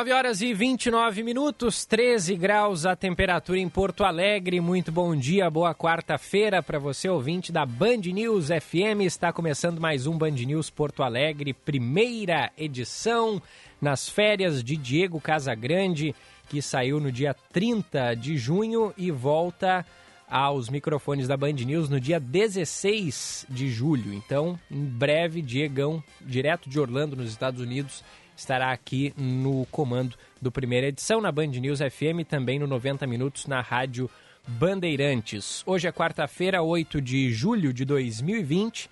[0.00, 4.58] 9 horas e 29 minutos, 13 graus a temperatura em Porto Alegre.
[4.58, 9.02] Muito bom dia, boa quarta-feira para você, ouvinte da Band News FM.
[9.02, 13.42] Está começando mais um Band News Porto Alegre, primeira edição
[13.78, 16.14] nas férias de Diego Casagrande,
[16.48, 19.84] que saiu no dia 30 de junho e volta
[20.30, 24.14] aos microfones da Band News no dia 16 de julho.
[24.14, 28.02] Então, em breve, Diegão, direto de Orlando, nos Estados Unidos,
[28.40, 33.46] estará aqui no comando do primeira edição na Band News FM, também no 90 Minutos
[33.46, 34.10] na Rádio
[34.48, 35.62] Bandeirantes.
[35.66, 38.90] Hoje é quarta-feira, 8 de julho de 2020.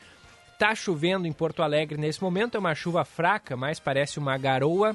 [0.58, 4.94] Tá chovendo em Porto Alegre nesse momento, é uma chuva fraca, mas parece uma garoa.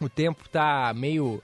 [0.00, 1.42] O tempo tá meio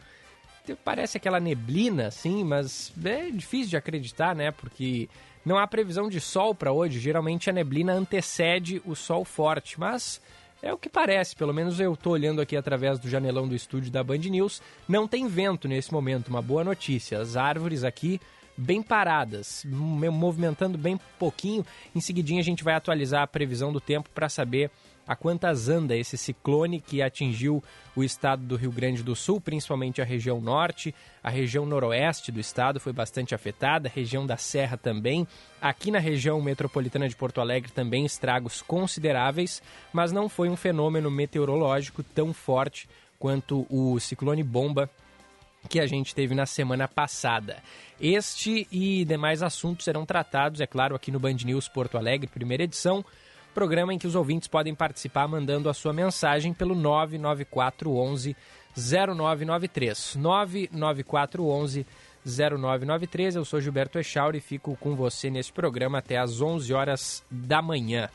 [0.85, 4.51] parece aquela neblina assim, mas é difícil de acreditar, né?
[4.51, 5.09] Porque
[5.45, 6.99] não há previsão de sol para hoje.
[6.99, 10.21] Geralmente a neblina antecede o sol forte, mas
[10.63, 13.91] é o que parece, pelo menos eu estou olhando aqui através do janelão do estúdio
[13.91, 14.61] da Band News.
[14.89, 17.19] Não tem vento nesse momento, uma boa notícia.
[17.19, 18.21] As árvores aqui
[18.57, 21.65] bem paradas, movimentando bem pouquinho.
[21.95, 24.71] Em seguidinha a gente vai atualizar a previsão do tempo para saber
[25.11, 27.61] a quantas anda esse ciclone que atingiu
[27.97, 32.39] o estado do Rio Grande do Sul, principalmente a região norte, a região noroeste do
[32.39, 35.27] estado foi bastante afetada, a região da Serra também.
[35.61, 39.61] Aqui na região metropolitana de Porto Alegre também estragos consideráveis,
[39.93, 44.89] mas não foi um fenômeno meteorológico tão forte quanto o ciclone bomba
[45.69, 47.57] que a gente teve na semana passada.
[48.01, 52.63] Este e demais assuntos serão tratados, é claro, aqui no Band News Porto Alegre, primeira
[52.63, 53.05] edição
[53.51, 58.37] programa em que os ouvintes podem participar mandando a sua mensagem pelo 99411
[58.77, 60.17] 0993.
[60.17, 61.87] 99411
[62.25, 63.37] 0993.
[63.37, 67.61] Eu sou Gilberto Echauri e fico com você nesse programa até às 11 horas da
[67.61, 68.09] manhã.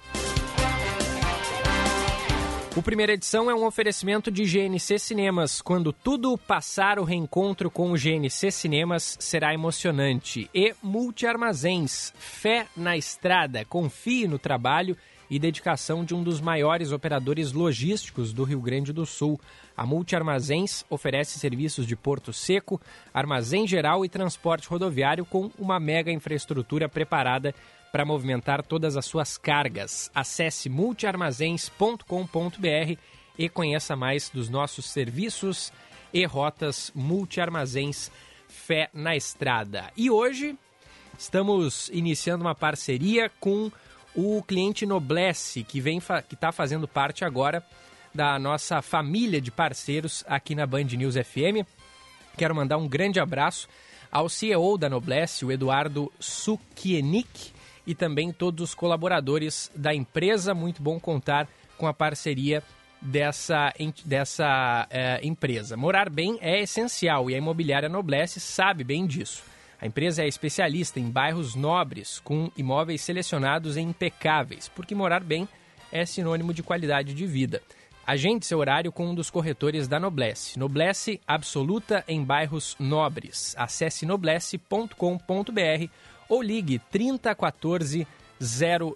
[2.76, 5.62] O primeira edição é um oferecimento de GNC Cinemas.
[5.62, 10.50] Quando tudo passar, o reencontro com o GNC Cinemas será emocionante.
[10.54, 12.14] E Multiarmazéns.
[12.18, 13.64] Fé na estrada.
[13.64, 19.06] Confie no trabalho e dedicação de um dos maiores operadores logísticos do Rio Grande do
[19.06, 19.40] Sul.
[19.76, 22.80] A Multiarmazéns oferece serviços de porto seco,
[23.14, 27.54] armazém geral e transporte rodoviário com uma mega infraestrutura preparada
[27.92, 30.12] para movimentar todas as suas cargas.
[30.14, 33.00] Acesse multiarmazéns.com.br
[33.38, 35.72] e conheça mais dos nossos serviços
[36.14, 38.12] e rotas Multiarmazéns
[38.48, 39.92] Fé na Estrada.
[39.98, 40.58] E hoje
[41.18, 43.72] estamos iniciando uma parceria com
[44.16, 47.64] o cliente Noblesse, que vem que está fazendo parte agora
[48.14, 51.68] da nossa família de parceiros aqui na Band News FM.
[52.38, 53.68] Quero mandar um grande abraço
[54.12, 57.54] ao CEO da Noblesse, o Eduardo Sukienik,
[57.86, 60.54] e também todos os colaboradores da empresa.
[60.54, 62.64] Muito bom contar com a parceria
[63.02, 63.74] dessa,
[64.04, 65.78] dessa é, empresa.
[65.78, 69.44] Morar bem é essencial e a imobiliária Noblesse sabe bem disso.
[69.86, 75.48] A empresa é especialista em bairros nobres, com imóveis selecionados e impecáveis, porque morar bem
[75.92, 77.62] é sinônimo de qualidade de vida.
[78.04, 80.58] Agende seu horário com um dos corretores da Noblesse.
[80.58, 83.54] Noblesse absoluta em bairros nobres.
[83.60, 84.96] Acesse noblesse.com.br
[86.28, 88.08] ou ligue 3014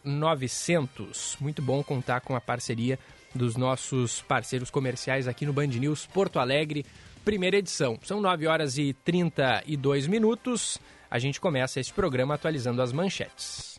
[0.03, 1.37] 0900.
[1.39, 2.97] Muito bom contar com a parceria
[3.35, 6.83] dos nossos parceiros comerciais aqui no Band News Porto Alegre
[7.29, 7.95] primeira edição.
[8.01, 10.79] São 9 horas e 32 minutos.
[11.11, 13.77] A gente começa este programa atualizando as manchetes.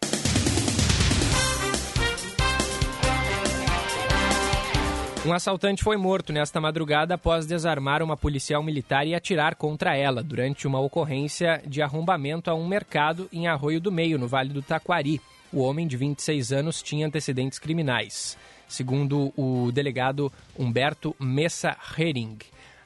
[5.27, 10.23] Um assaltante foi morto nesta madrugada após desarmar uma policial militar e atirar contra ela
[10.23, 14.63] durante uma ocorrência de arrombamento a um mercado em Arroio do Meio, no Vale do
[14.63, 15.21] Taquari.
[15.53, 18.39] O homem de 26 anos tinha antecedentes criminais,
[18.69, 22.39] segundo o delegado Humberto Messa Hering.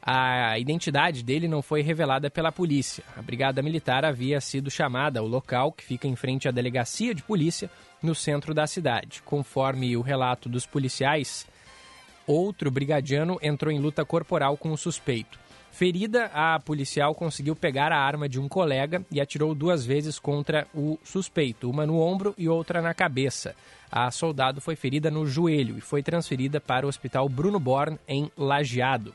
[0.06, 3.02] A identidade dele não foi revelada pela polícia.
[3.16, 7.22] A brigada militar havia sido chamada ao local, que fica em frente à delegacia de
[7.22, 7.70] polícia,
[8.02, 9.22] no centro da cidade.
[9.24, 11.46] Conforme o relato dos policiais,
[12.26, 15.38] outro brigadiano entrou em luta corporal com o suspeito.
[15.72, 20.68] Ferida, a policial conseguiu pegar a arma de um colega e atirou duas vezes contra
[20.74, 23.56] o suspeito, uma no ombro e outra na cabeça.
[23.90, 28.30] A soldado foi ferida no joelho e foi transferida para o Hospital Bruno Born, em
[28.36, 29.14] Lajeado,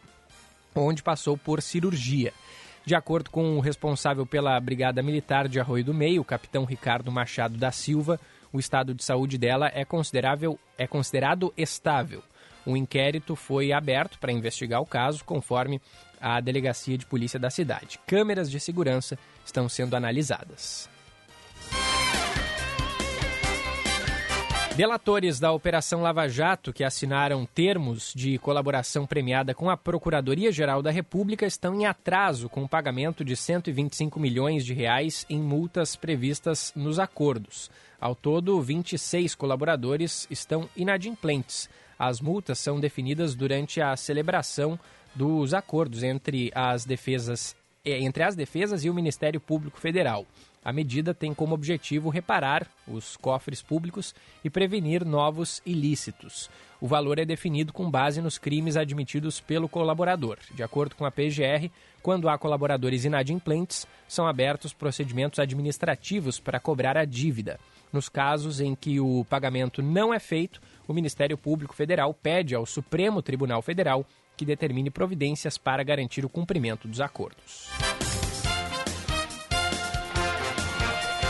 [0.79, 2.33] onde passou por cirurgia.
[2.85, 7.11] De acordo com o responsável pela Brigada Militar de Arroio do Meio, o capitão Ricardo
[7.11, 8.19] Machado da Silva,
[8.51, 12.23] o estado de saúde dela é, considerável, é considerado estável.
[12.65, 15.81] O inquérito foi aberto para investigar o caso, conforme
[16.19, 17.99] a Delegacia de Polícia da cidade.
[18.05, 20.89] Câmeras de segurança estão sendo analisadas.
[24.79, 30.89] Delatores da Operação Lava Jato, que assinaram termos de colaboração premiada com a Procuradoria-Geral da
[30.89, 36.71] República, estão em atraso com o pagamento de 125 milhões de reais em multas previstas
[36.77, 37.69] nos acordos.
[37.99, 41.69] Ao todo, 26 colaboradores estão inadimplentes.
[41.99, 44.79] As multas são definidas durante a celebração
[45.13, 47.53] dos acordos entre as defesas
[47.83, 50.25] entre as defesas e o Ministério Público Federal.
[50.63, 54.13] A medida tem como objetivo reparar os cofres públicos
[54.43, 56.49] e prevenir novos ilícitos.
[56.81, 60.37] O valor é definido com base nos crimes admitidos pelo colaborador.
[60.53, 61.69] De acordo com a PGR,
[62.01, 67.59] quando há colaboradores inadimplentes, são abertos procedimentos administrativos para cobrar a dívida.
[67.91, 72.65] Nos casos em que o pagamento não é feito, o Ministério Público Federal pede ao
[72.65, 74.05] Supremo Tribunal Federal
[74.37, 77.69] que determine providências para garantir o cumprimento dos acordos.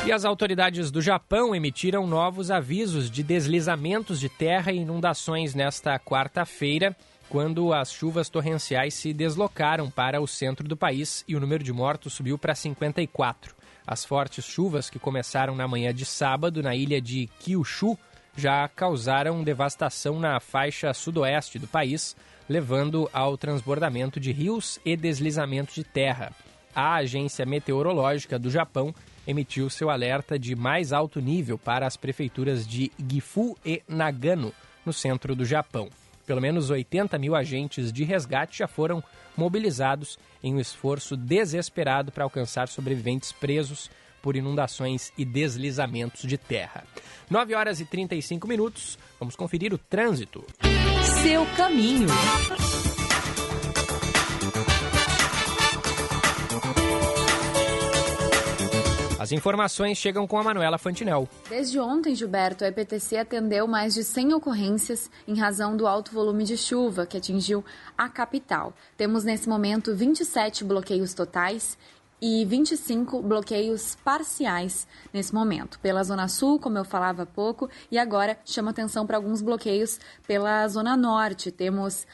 [0.10, 6.00] E as autoridades do Japão emitiram novos avisos de deslizamentos de terra e inundações nesta
[6.00, 6.98] quarta-feira,
[7.30, 11.72] quando as chuvas torrenciais se deslocaram para o centro do país e o número de
[11.72, 13.56] mortos subiu para 54.
[13.86, 17.96] As fortes chuvas que começaram na manhã de sábado na ilha de Kyushu
[18.36, 22.16] já causaram devastação na faixa sudoeste do país,
[22.50, 26.34] levando ao transbordamento de rios e deslizamento de terra.
[26.74, 28.92] A Agência Meteorológica do Japão
[29.28, 34.54] emitiu seu alerta de mais alto nível para as prefeituras de Gifu e Nagano,
[34.86, 35.90] no centro do Japão.
[36.26, 39.04] Pelo menos 80 mil agentes de resgate já foram
[39.36, 43.90] mobilizados em um esforço desesperado para alcançar sobreviventes presos
[44.22, 46.84] por inundações e deslizamentos de terra.
[47.30, 50.46] 9 horas e 35 minutos, vamos conferir o trânsito.
[51.24, 52.08] Seu caminho.
[59.30, 61.30] As informações chegam com a Manuela Fantinel.
[61.48, 66.44] Desde ontem, Gilberto, a EPTC atendeu mais de 100 ocorrências em razão do alto volume
[66.44, 67.64] de chuva que atingiu
[67.96, 68.74] a capital.
[68.98, 71.78] Temos nesse momento 27 bloqueios totais
[72.20, 75.80] e 25 bloqueios parciais nesse momento.
[75.80, 80.00] Pela Zona Sul, como eu falava há pouco, e agora chama atenção para alguns bloqueios
[80.26, 81.52] pela Zona Norte.
[81.52, 82.08] Temos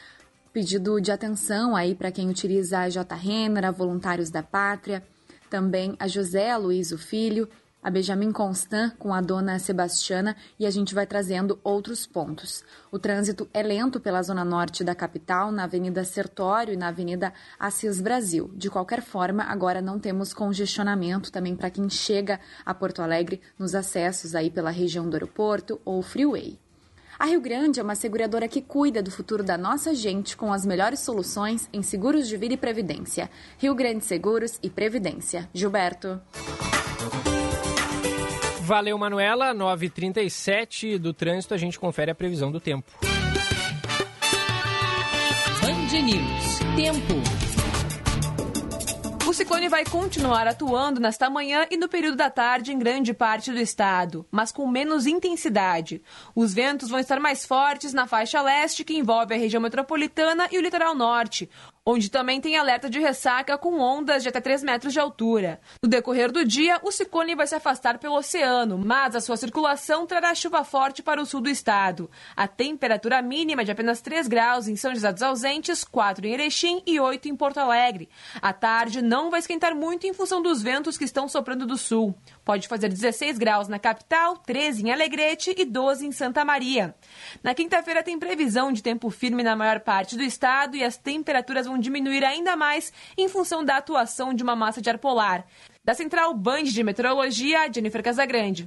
[0.52, 3.14] pedido de atenção aí para quem utiliza a J.
[3.14, 5.02] Renner, Voluntários da Pátria
[5.48, 7.48] também a José Luiz o Filho,
[7.86, 12.64] a Benjamin Constant com a dona Sebastiana e a gente vai trazendo outros pontos.
[12.90, 17.32] O trânsito é lento pela zona norte da capital, na Avenida Sertório e na Avenida
[17.58, 18.50] Assis Brasil.
[18.54, 23.72] De qualquer forma, agora não temos congestionamento também para quem chega a Porto Alegre nos
[23.72, 26.58] acessos aí pela região do aeroporto ou freeway.
[27.18, 30.66] A Rio Grande é uma seguradora que cuida do futuro da nossa gente com as
[30.66, 33.30] melhores soluções em seguros de vida e previdência.
[33.58, 35.48] Rio Grande Seguros e Previdência.
[35.54, 36.20] Gilberto.
[38.60, 39.54] Valeu, Manuela.
[39.54, 42.92] 9h37 do trânsito, a gente confere a previsão do tempo.
[45.62, 46.58] Band News.
[46.76, 47.45] Tempo.
[49.36, 53.60] Ciclone vai continuar atuando nesta manhã e no período da tarde em grande parte do
[53.60, 56.02] estado, mas com menos intensidade.
[56.34, 60.56] Os ventos vão estar mais fortes na faixa leste, que envolve a região metropolitana e
[60.56, 61.50] o litoral norte,
[61.88, 65.60] onde também tem alerta de ressaca com ondas de até 3 metros de altura.
[65.80, 70.04] No decorrer do dia, o ciclone vai se afastar pelo oceano, mas a sua circulação
[70.04, 72.10] trará chuva forte para o sul do estado.
[72.34, 76.32] A temperatura mínima é de apenas 3 graus em São José dos Ausentes, 4 em
[76.32, 78.08] Erechim e 8 em Porto Alegre.
[78.42, 82.16] A tarde não vai esquentar muito em função dos ventos que estão soprando do sul.
[82.44, 86.96] Pode fazer 16 graus na capital, 13 em Alegrete e 12 em Santa Maria.
[87.44, 91.66] Na quinta-feira tem previsão de tempo firme na maior parte do estado e as temperaturas
[91.66, 95.46] vão diminuir ainda mais em função da atuação de uma massa de ar polar.
[95.84, 98.64] Da Central Band de Meteorologia, Jennifer Casagrande.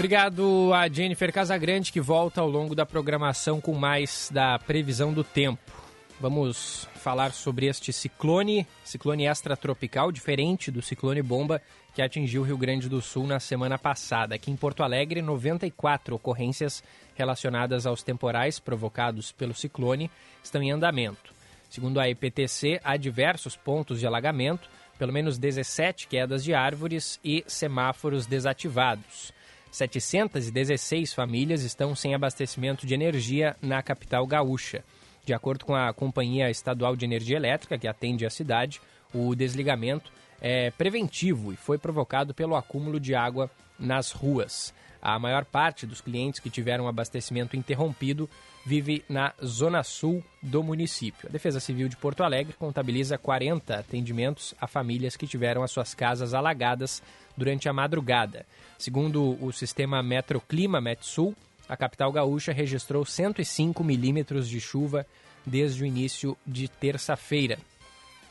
[0.00, 5.22] Obrigado a Jennifer Casagrande, que volta ao longo da programação com mais da previsão do
[5.22, 5.70] tempo.
[6.18, 11.60] Vamos falar sobre este ciclone, ciclone extratropical, diferente do ciclone bomba
[11.94, 14.34] que atingiu o Rio Grande do Sul na semana passada.
[14.34, 16.84] Aqui em Porto Alegre, 94 ocorrências
[17.16, 20.10] relacionadas aos temporais provocados pelo ciclone
[20.44, 21.34] estão em andamento.
[21.70, 27.42] Segundo a EPTC, há diversos pontos de alagamento, pelo menos 17 quedas de árvores e
[27.46, 29.32] semáforos desativados.
[29.70, 34.84] 716 famílias estão sem abastecimento de energia na capital gaúcha.
[35.30, 38.80] De acordo com a Companhia Estadual de Energia Elétrica, que atende a cidade,
[39.14, 40.10] o desligamento
[40.40, 44.74] é preventivo e foi provocado pelo acúmulo de água nas ruas.
[45.00, 48.28] A maior parte dos clientes que tiveram abastecimento interrompido
[48.66, 51.28] vive na zona sul do município.
[51.28, 55.94] A Defesa Civil de Porto Alegre contabiliza 40 atendimentos a famílias que tiveram as suas
[55.94, 57.00] casas alagadas
[57.36, 58.44] durante a madrugada.
[58.76, 61.36] Segundo o sistema Metroclima Metsul,
[61.70, 65.06] a capital gaúcha registrou 105 milímetros de chuva
[65.46, 67.58] desde o início de terça-feira.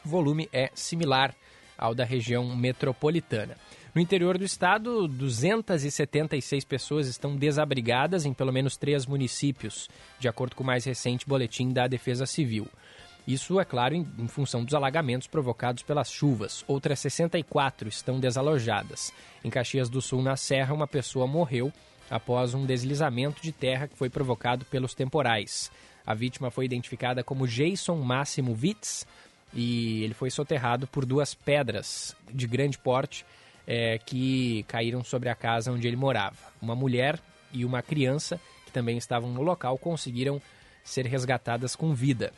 [0.03, 1.34] O volume é similar
[1.77, 3.55] ao da região metropolitana.
[3.96, 9.88] No interior do estado, 276 pessoas estão desabrigadas em pelo menos três municípios,
[10.19, 12.67] de acordo com o mais recente boletim da Defesa Civil.
[13.25, 16.65] Isso, é claro, em, em, função dos alagamentos provocados pelas chuvas.
[16.67, 19.13] Outras 64 estão desalojadas.
[19.46, 21.72] Em Caxias do Sul, na Serra, uma pessoa morreu
[22.09, 25.71] após um deslizamento de terra que foi provocado pelos temporais.
[26.05, 29.05] A vítima foi identificada como Jason Máximo Witz
[29.53, 33.25] e ele foi soterrado por duas pedras de grande porte
[33.67, 36.37] é, que caíram sobre a casa onde ele morava.
[36.61, 37.19] Uma mulher
[37.53, 40.41] e uma criança que também estavam no local conseguiram
[40.83, 42.33] ser resgatadas com vida.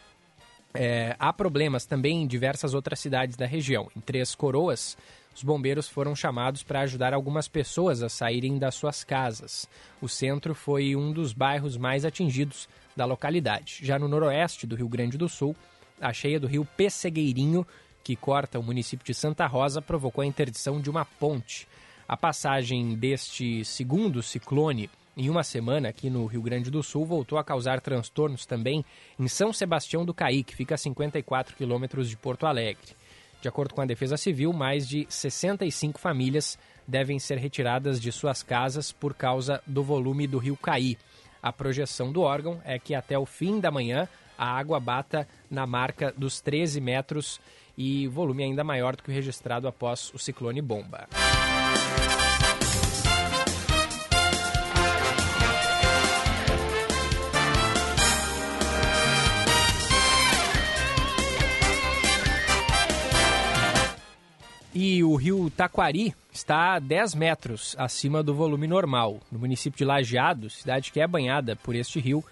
[0.74, 3.90] É, há problemas também em diversas outras cidades da região.
[3.96, 4.98] Em Três Coroas,
[5.36, 9.68] os bombeiros foram chamados para ajudar algumas pessoas a saírem das suas casas.
[10.02, 13.80] O centro foi um dos bairros mais atingidos da localidade.
[13.82, 15.56] Já no noroeste do Rio Grande do Sul,
[16.00, 17.66] a cheia do rio Pessegueirinho,
[18.04, 21.68] que corta o município de Santa Rosa, provocou a interdição de uma ponte.
[22.08, 27.38] A passagem deste segundo ciclone em uma semana aqui no Rio Grande do Sul voltou
[27.38, 28.84] a causar transtornos também
[29.20, 32.96] em São Sebastião do Caí, que fica a 54 quilômetros de Porto Alegre.
[33.42, 38.44] De acordo com a Defesa Civil, mais de 65 famílias devem ser retiradas de suas
[38.44, 40.98] casas por causa do volume do rio Caí.
[41.42, 44.08] A projeção do órgão é que até o fim da manhã
[44.38, 47.40] a água bata na marca dos 13 metros
[47.76, 51.08] e volume ainda maior do que o registrado após o ciclone bomba.
[64.74, 69.20] E o rio Taquari está a 10 metros acima do volume normal.
[69.30, 72.24] No município de Lajeado, cidade que é banhada por este rio,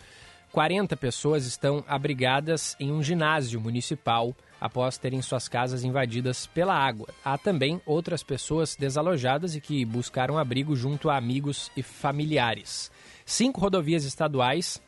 [0.53, 7.09] 40 pessoas estão abrigadas em um ginásio municipal após terem suas casas invadidas pela água.
[7.25, 12.89] Há também outras pessoas desalojadas e que buscaram abrigo junto a amigos e familiares.
[13.25, 14.81] Cinco rodovias estaduais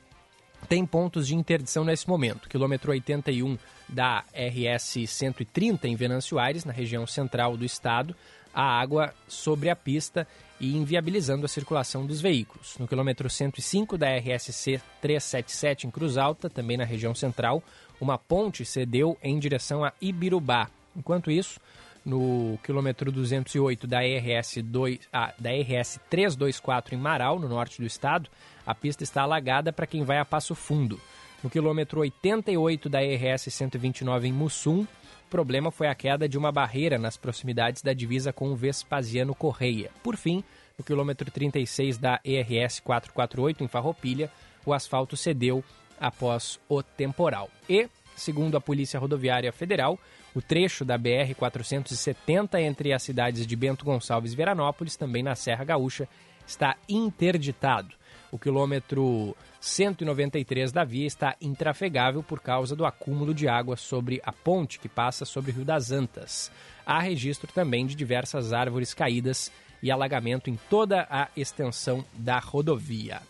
[0.68, 2.50] têm pontos de interdição nesse momento.
[2.50, 8.16] Quilômetro 81 da RS 130 em Venâncio Aires, na região central do estado,
[8.54, 10.28] a água sobre a pista
[10.60, 12.78] e inviabilizando a circulação dos veículos.
[12.78, 17.64] No quilômetro 105 da RSC 377 em Cruz Alta, também na região central,
[18.00, 20.70] uma ponte cedeu em direção a Ibirubá.
[20.96, 21.60] Enquanto isso,
[22.06, 27.88] no quilômetro 208 da RS, 2, ah, da RS 324 em Marau, no norte do
[27.88, 28.30] estado,
[28.72, 30.98] a pista está alagada para quem vai a Passo Fundo.
[31.44, 36.54] No quilômetro 88 da RS 129 em Mussum, o problema foi a queda de uma
[36.54, 39.92] barreira nas proximidades da divisa com o Vespasiano Correia.
[40.02, 40.42] Por fim,
[40.78, 44.32] no quilômetro 36 da ERS 448 em Farroupilha,
[44.66, 45.62] o asfalto cedeu
[46.00, 47.50] após o temporal.
[47.68, 50.00] E, segundo a Polícia Rodoviária Federal,
[50.34, 55.36] o trecho da BR 470 entre as cidades de Bento Gonçalves e Veranópolis, também na
[55.36, 56.08] Serra Gaúcha,
[56.48, 58.00] está interditado.
[58.32, 64.32] O quilômetro 193 da via está intrafegável por causa do acúmulo de água sobre a
[64.32, 66.50] ponte que passa sobre o Rio das Antas.
[66.86, 69.52] Há registro também de diversas árvores caídas
[69.84, 73.22] e alagamento em toda a extensão da rodovia.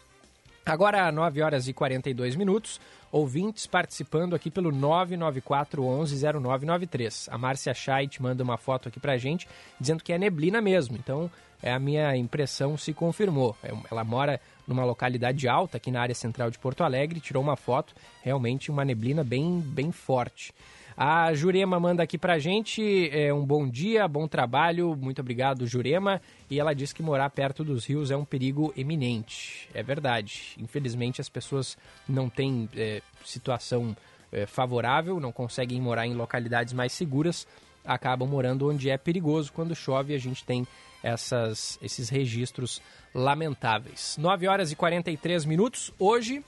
[0.64, 2.80] Agora, 9 horas e 42 minutos,
[3.12, 7.30] ouvintes participando aqui pelo 994 11 0993.
[7.32, 9.48] A Márcia Scheidt manda uma foto aqui pra gente
[9.80, 11.32] dizendo que é neblina mesmo, então
[11.64, 13.56] é a minha impressão se confirmou.
[13.64, 14.40] É, ela mora
[14.72, 18.84] numa localidade alta aqui na área central de Porto Alegre, tirou uma foto, realmente uma
[18.84, 20.54] neblina bem, bem forte.
[20.96, 26.22] A Jurema manda aqui pra gente é, um bom dia, bom trabalho, muito obrigado, Jurema.
[26.50, 29.68] E ela diz que morar perto dos rios é um perigo eminente.
[29.74, 30.56] É verdade.
[30.60, 33.96] Infelizmente as pessoas não têm é, situação
[34.32, 37.48] é, favorável, não conseguem morar em localidades mais seguras,
[37.86, 39.52] acabam morando onde é perigoso.
[39.52, 40.68] Quando chove, a gente tem
[41.04, 42.82] essas, esses registros
[43.14, 44.16] lamentáveis.
[44.20, 45.92] 9 horas e 43 minutos.
[46.00, 46.44] Hoje,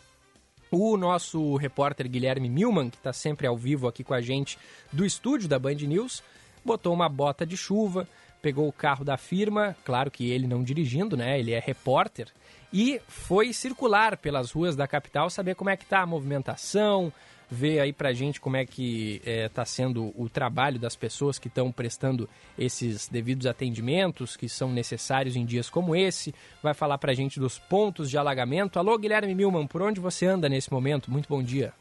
[0.72, 4.58] o nosso repórter Guilherme Milman, que está sempre ao vivo aqui com a gente
[4.92, 6.24] do estúdio da Band News,
[6.66, 8.08] botou uma bota de chuva,
[8.42, 11.40] pegou o carro da firma, claro que ele não dirigindo, né?
[11.40, 12.28] Ele é repórter,
[12.74, 17.14] e foi circular pelas ruas da capital, saber como é que está a movimentação,
[17.54, 21.48] ver aí pra gente como é que está é, sendo o trabalho das pessoas que
[21.48, 26.34] estão prestando esses devidos atendimentos que são necessários em dias como esse.
[26.62, 28.80] Vai falar pra gente dos pontos de alagamento.
[28.80, 31.12] Alô, Guilherme Milman, por onde você anda nesse momento?
[31.12, 31.74] Muito bom dia.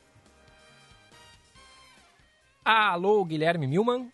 [2.65, 4.13] Alô, Guilherme Milman.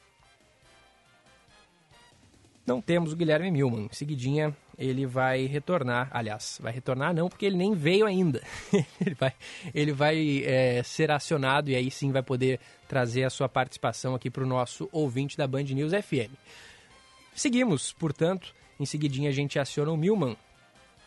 [2.69, 3.87] Não temos o Guilherme Milman.
[3.87, 6.11] Em seguidinha, ele vai retornar.
[6.13, 8.43] Aliás, vai retornar não, porque ele nem veio ainda.
[9.01, 9.33] ele vai,
[9.75, 14.29] ele vai é, ser acionado e aí sim vai poder trazer a sua participação aqui
[14.29, 16.31] para o nosso ouvinte da Band News FM.
[17.35, 20.37] Seguimos, portanto, em seguidinha a gente aciona o Milman.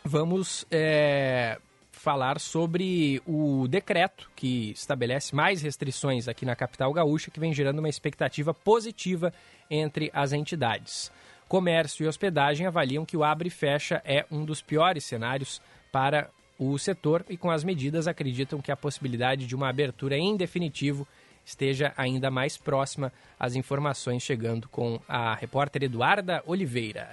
[0.04, 1.60] Vamos é,
[1.92, 7.78] falar sobre o decreto que estabelece mais restrições aqui na capital gaúcha, que vem gerando
[7.78, 9.32] uma expectativa positiva
[9.70, 11.12] entre as entidades.
[11.52, 16.30] Comércio e hospedagem avaliam que o abre e fecha é um dos piores cenários para
[16.58, 21.06] o setor e, com as medidas, acreditam que a possibilidade de uma abertura em definitivo
[21.46, 23.12] esteja ainda mais próxima.
[23.38, 27.10] As informações chegando com a repórter Eduarda Oliveira.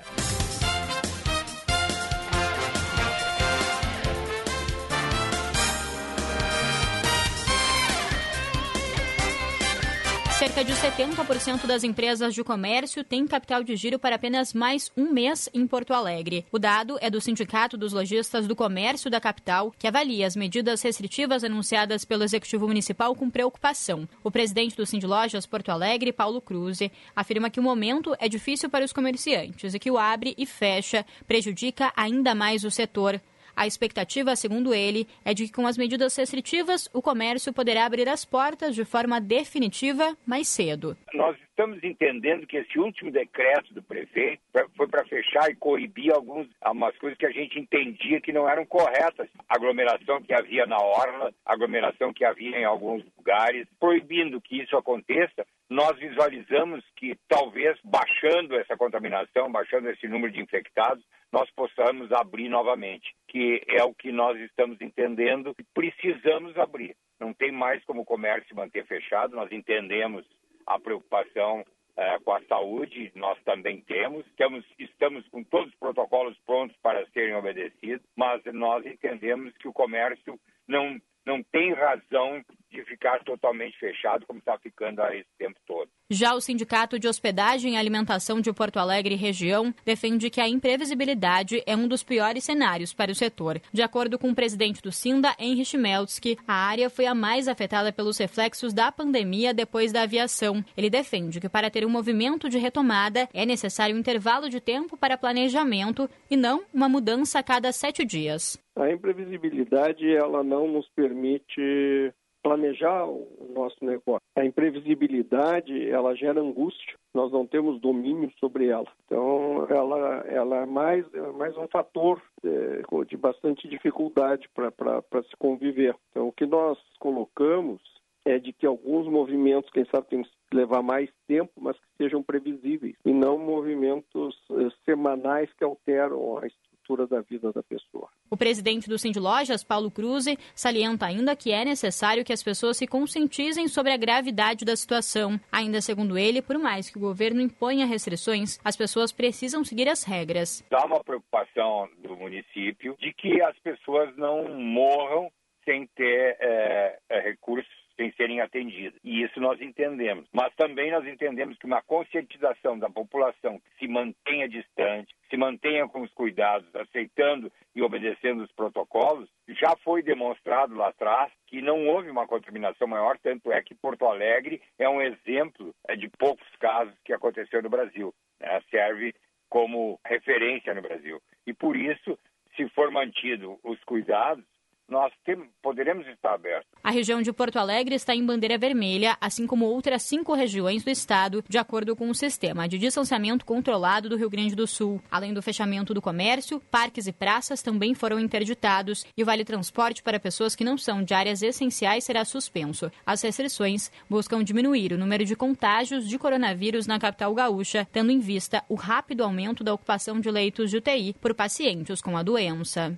[10.59, 15.13] Cerca de 70% das empresas de comércio têm capital de giro para apenas mais um
[15.13, 16.45] mês em Porto Alegre.
[16.51, 20.83] O dado é do Sindicato dos Lojistas do Comércio da capital, que avalia as medidas
[20.83, 24.09] restritivas anunciadas pelo Executivo Municipal com preocupação.
[24.25, 26.81] O presidente do Lojas Porto Alegre, Paulo Cruz,
[27.15, 31.07] afirma que o momento é difícil para os comerciantes e que o abre e fecha
[31.29, 33.21] prejudica ainda mais o setor.
[33.59, 38.09] A expectativa, segundo ele, é de que com as medidas restritivas, o comércio poderá abrir
[38.09, 40.97] as portas de forma definitiva mais cedo.
[41.13, 44.41] Nós estamos entendendo que esse último decreto do prefeito
[44.77, 48.65] foi para fechar e coibir alguns, algumas coisas que a gente entendia que não eram
[48.65, 49.29] corretas.
[49.49, 55.45] Aglomeração que havia na orla, aglomeração que havia em alguns lugares, proibindo que isso aconteça,
[55.69, 62.49] nós visualizamos que talvez baixando essa contaminação, baixando esse número de infectados, nós possamos abrir
[62.49, 66.95] novamente, que é o que nós estamos entendendo precisamos abrir.
[67.19, 70.25] Não tem mais como o comércio manter fechado, nós entendemos
[70.69, 71.65] a preocupação
[71.97, 74.25] é, com a saúde, nós também temos.
[74.37, 74.65] temos.
[74.79, 80.39] Estamos com todos os protocolos prontos para serem obedecidos, mas nós entendemos que o comércio
[80.69, 85.89] não, não tem razão de ficar totalmente fechado como está ficando há esse tempo todo.
[86.11, 91.63] Já o Sindicato de Hospedagem e Alimentação de Porto Alegre região defende que a imprevisibilidade
[91.67, 93.61] é um dos piores cenários para o setor.
[93.73, 97.93] De acordo com o presidente do Sinda, Henry Schmeltzky, a área foi a mais afetada
[97.93, 100.65] pelos reflexos da pandemia depois da aviação.
[100.77, 104.97] Ele defende que para ter um movimento de retomada é necessário um intervalo de tempo
[104.97, 108.59] para planejamento e não uma mudança a cada sete dias.
[108.77, 114.23] A imprevisibilidade ela não nos permite planejar o nosso negócio.
[114.37, 118.87] A imprevisibilidade, ela gera angústia, nós não temos domínio sobre ela.
[119.05, 125.37] Então, ela, ela é, mais, é mais um fator é, de bastante dificuldade para se
[125.39, 125.95] conviver.
[126.11, 127.81] Então, o que nós colocamos
[128.25, 132.23] é de que alguns movimentos, quem sabe, tem que levar mais tempo, mas que sejam
[132.23, 138.09] previsíveis, e não movimentos eh, semanais que alteram a estrutura da vida da pessoa.
[138.31, 142.77] O presidente do Cindy Lojas, Paulo Cruz, salienta ainda que é necessário que as pessoas
[142.77, 145.41] se conscientizem sobre a gravidade da situação.
[145.51, 150.05] Ainda segundo ele, por mais que o governo imponha restrições, as pessoas precisam seguir as
[150.05, 150.65] regras.
[150.71, 155.31] Há uma preocupação do município de que as pessoas não morram
[155.65, 158.99] sem ter é, recursos sem serem atendidas.
[159.03, 160.25] E isso nós entendemos.
[160.33, 165.87] Mas também nós entendemos que uma conscientização da população que se mantenha distante, se mantenha
[165.89, 171.89] com os cuidados, aceitando e obedecendo os protocolos, já foi demonstrado lá atrás que não
[171.89, 176.49] houve uma contaminação maior, tanto é que Porto Alegre é um exemplo é, de poucos
[176.61, 178.15] casos que aconteceu no Brasil.
[178.41, 178.61] Né?
[178.71, 179.15] Serve
[179.51, 181.21] como referência no Brasil.
[181.47, 182.19] E por isso,
[182.55, 184.45] se for mantido os cuidados,
[184.89, 186.69] nós tem, poderemos estar abertos.
[186.83, 190.91] A região de Porto Alegre está em bandeira vermelha, assim como outras cinco regiões do
[190.91, 195.01] estado, de acordo com o sistema de distanciamento controlado do Rio Grande do Sul.
[195.11, 200.03] Além do fechamento do comércio, parques e praças também foram interditados e o vale transporte
[200.03, 202.91] para pessoas que não são de áreas essenciais será suspenso.
[203.05, 208.21] As restrições buscam diminuir o número de contágios de coronavírus na capital gaúcha, tendo em
[208.21, 212.97] vista o rápido aumento da ocupação de leitos de UTI por pacientes com a doença.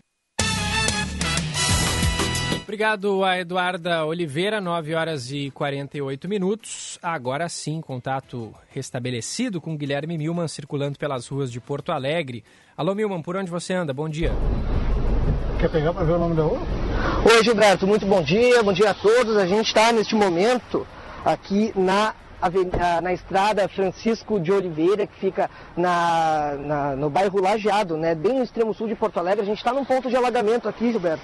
[2.71, 7.01] Obrigado a Eduarda Oliveira, 9 horas e 48 minutos.
[7.03, 12.45] Agora sim, contato restabelecido com Guilherme Milman circulando pelas ruas de Porto Alegre.
[12.77, 13.93] Alô, Milman, por onde você anda?
[13.93, 14.31] Bom dia.
[15.59, 16.61] Quer pegar para ver o nome da rua?
[17.29, 19.37] Oi, Gilberto, muito bom dia, bom dia a todos.
[19.37, 20.87] A gente está neste momento
[21.25, 22.15] aqui na
[23.03, 28.43] na estrada Francisco de Oliveira, que fica na, na, no bairro Lajeado, né, bem no
[28.43, 29.43] extremo sul de Porto Alegre.
[29.43, 31.23] A gente está num ponto de alagamento aqui, Gilberto.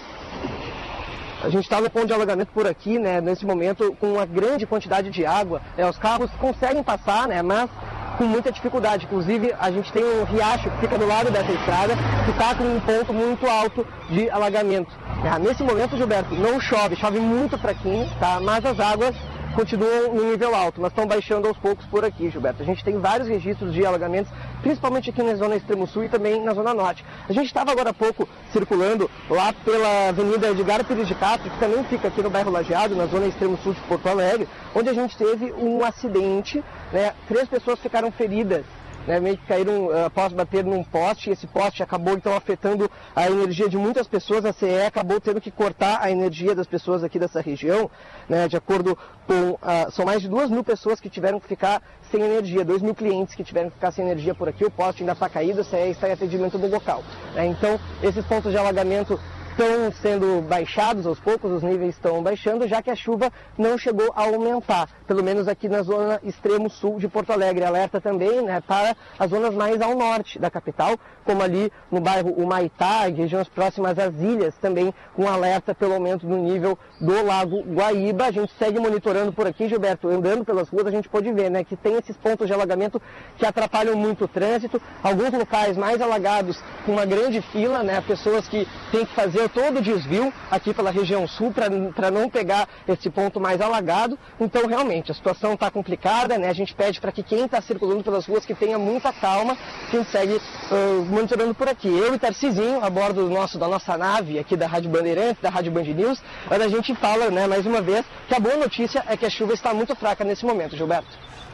[1.46, 4.66] A gente está no ponto de alagamento por aqui, né, nesse momento, com uma grande
[4.66, 5.62] quantidade de água.
[5.76, 7.70] É, os carros conseguem passar, né, mas
[8.18, 9.04] com muita dificuldade.
[9.04, 12.64] Inclusive, a gente tem um riacho que fica do lado dessa estrada, que está com
[12.64, 14.90] um ponto muito alto de alagamento.
[15.24, 18.40] É, nesse momento, Gilberto, não chove, chove muito fraquinho, tá?
[18.42, 19.14] mas as águas
[19.56, 22.62] continuam no nível alto, mas estão baixando aos poucos por aqui, Gilberto.
[22.62, 26.44] A gente tem vários registros de alagamentos, principalmente aqui na zona extremo sul e também
[26.44, 27.02] na zona norte.
[27.26, 31.58] A gente estava agora há pouco circulando lá pela Avenida Edgar Pires de Castro, que
[31.58, 34.92] também fica aqui no bairro Lajeado, na zona extremo sul de Porto Alegre, onde a
[34.92, 37.14] gente teve um acidente, né?
[37.26, 38.66] Três pessoas ficaram feridas
[39.06, 43.68] que caíram uh, após bater num poste, e esse poste acabou então afetando a energia
[43.68, 47.40] de muitas pessoas, a CE acabou tendo que cortar a energia das pessoas aqui dessa
[47.40, 47.90] região,
[48.28, 51.80] né, de acordo com, uh, são mais de duas mil pessoas que tiveram que ficar
[52.10, 55.02] sem energia, dois mil clientes que tiveram que ficar sem energia por aqui, o poste
[55.02, 57.02] ainda está caído, a CE está em atendimento do local.
[57.34, 59.18] Né, então, esses pontos de alagamento
[59.56, 64.12] estão sendo baixados aos poucos, os níveis estão baixando, já que a chuva não chegou
[64.14, 67.64] a aumentar, pelo menos aqui na zona extremo sul de Porto Alegre.
[67.64, 72.32] Alerta também né, para as zonas mais ao norte da capital, como ali no bairro
[72.32, 78.26] Humaitá, regiões próximas às ilhas, também com alerta pelo aumento do nível do Lago Guaíba.
[78.26, 81.64] A gente segue monitorando por aqui, Gilberto, andando pelas ruas, a gente pode ver né,
[81.64, 83.00] que tem esses pontos de alagamento
[83.38, 88.46] que atrapalham muito o trânsito, alguns locais mais alagados com uma grande fila, né, pessoas
[88.46, 93.10] que têm que fazer todo o desvio aqui pela região sul para não pegar esse
[93.10, 94.18] ponto mais alagado.
[94.40, 96.48] Então, realmente, a situação está complicada, né?
[96.48, 99.56] A gente pede para que quem está circulando pelas ruas que tenha muita calma,
[99.90, 101.88] quem segue uh, monitorando por aqui.
[101.88, 105.50] Eu e Tarcizinho, a bordo do nosso, da nossa nave aqui da Rádio Bandeirantes, da
[105.50, 109.04] Rádio Band News, onde a gente fala, né, mais uma vez, que a boa notícia
[109.08, 111.08] é que a chuva está muito fraca nesse momento, Gilberto.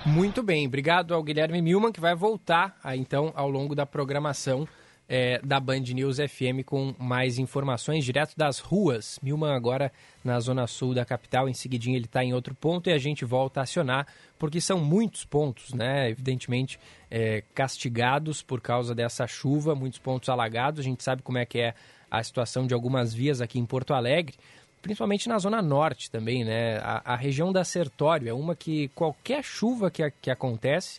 [0.04, 4.66] Muito bem, obrigado ao Guilherme Milman, que vai voltar, então, ao longo da programação
[5.14, 9.18] é, da Band News FM com mais informações direto das ruas.
[9.22, 9.92] Milman agora
[10.24, 13.22] na zona sul da capital, em seguidinho ele está em outro ponto e a gente
[13.22, 14.06] volta a acionar,
[14.38, 16.08] porque são muitos pontos, né?
[16.08, 20.80] Evidentemente é, castigados por causa dessa chuva, muitos pontos alagados.
[20.80, 21.74] A gente sabe como é que é
[22.10, 24.38] a situação de algumas vias aqui em Porto Alegre
[24.80, 26.78] principalmente na zona norte também, né?
[26.78, 30.98] A, a, região da Sertório é uma que qualquer chuva que, que acontece,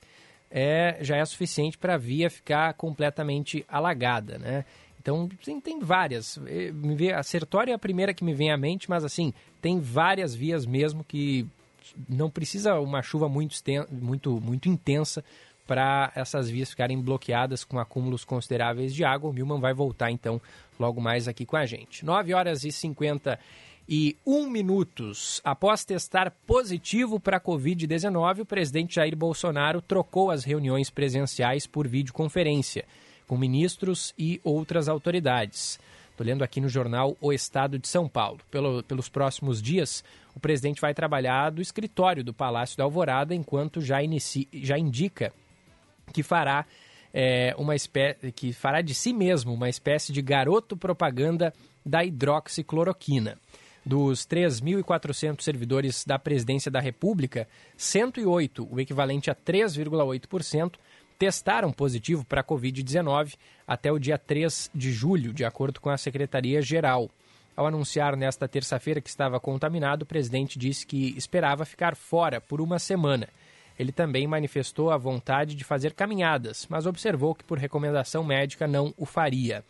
[0.55, 4.63] é, já é suficiente para a via ficar completamente alagada, né?
[5.01, 6.39] Então, tem, tem várias.
[7.17, 10.65] A Sertória é a primeira que me vem à mente, mas assim, tem várias vias
[10.65, 11.45] mesmo que
[12.07, 13.55] não precisa uma chuva muito,
[13.91, 15.25] muito, muito intensa
[15.65, 19.31] para essas vias ficarem bloqueadas com acúmulos consideráveis de água.
[19.31, 20.39] O Milman vai voltar então
[20.79, 22.05] logo mais aqui com a gente.
[22.05, 23.39] 9 horas e 50
[23.87, 30.43] e um minutos após testar positivo para a Covid-19, o presidente Jair Bolsonaro trocou as
[30.43, 32.85] reuniões presenciais por videoconferência
[33.27, 35.79] com ministros e outras autoridades.
[36.11, 38.39] Estou lendo aqui no jornal O Estado de São Paulo.
[38.51, 40.03] Pelo, pelos próximos dias,
[40.35, 45.33] o presidente vai trabalhar do escritório do Palácio da Alvorada, enquanto já, inicia, já indica
[46.13, 46.65] que fará
[47.13, 51.53] é, uma espécie que fará de si mesmo uma espécie de garoto propaganda
[51.85, 53.37] da hidroxicloroquina.
[53.85, 60.75] Dos 3.400 servidores da Presidência da República, 108, o equivalente a 3,8%,
[61.19, 63.35] testaram positivo para a Covid-19
[63.67, 67.09] até o dia 3 de julho, de acordo com a Secretaria-Geral.
[67.55, 72.61] Ao anunciar nesta terça-feira que estava contaminado, o presidente disse que esperava ficar fora por
[72.61, 73.27] uma semana.
[73.77, 78.93] Ele também manifestou a vontade de fazer caminhadas, mas observou que, por recomendação médica, não
[78.97, 79.63] o faria.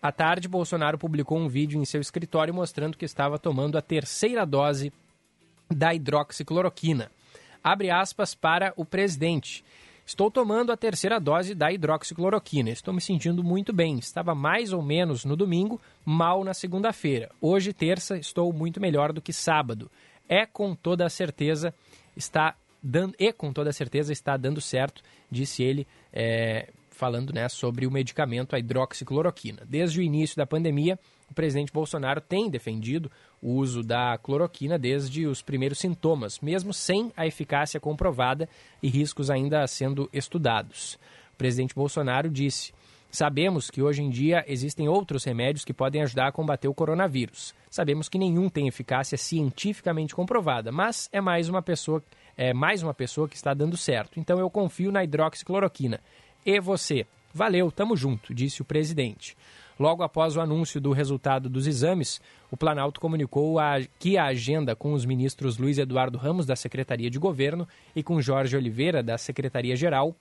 [0.00, 4.44] À tarde, Bolsonaro publicou um vídeo em seu escritório mostrando que estava tomando a terceira
[4.44, 4.92] dose
[5.70, 7.10] da hidroxicloroquina.
[7.62, 9.64] Abre aspas para o presidente.
[10.06, 12.70] Estou tomando a terceira dose da hidroxicloroquina.
[12.70, 13.98] Estou me sentindo muito bem.
[13.98, 17.28] Estava mais ou menos no domingo, mal na segunda-feira.
[17.40, 19.90] Hoje, terça, estou muito melhor do que sábado.
[20.28, 21.74] É com toda a certeza
[22.16, 27.48] está dando e com toda a certeza está dando certo, disse ele, é, falando né,
[27.48, 29.62] sobre o medicamento a hidroxicloroquina.
[29.68, 30.98] Desde o início da pandemia,
[31.30, 37.12] o presidente Bolsonaro tem defendido o uso da cloroquina desde os primeiros sintomas, mesmo sem
[37.16, 38.48] a eficácia comprovada
[38.82, 40.98] e riscos ainda sendo estudados.
[41.34, 42.72] O presidente Bolsonaro disse:
[43.10, 47.54] Sabemos que hoje em dia existem outros remédios que podem ajudar a combater o coronavírus.
[47.70, 52.02] Sabemos que nenhum tem eficácia cientificamente comprovada, mas é mais uma pessoa,
[52.36, 54.20] é mais uma pessoa que está dando certo.
[54.20, 56.00] Então eu confio na hidroxicloroquina.
[56.46, 57.04] E você?
[57.34, 59.36] Valeu, tamo junto, disse o presidente.
[59.80, 62.20] Logo após o anúncio do resultado dos exames,
[62.52, 67.10] o Planalto comunicou a, que a agenda com os ministros Luiz Eduardo Ramos, da Secretaria
[67.10, 70.14] de Governo, e com Jorge Oliveira, da Secretaria-Geral,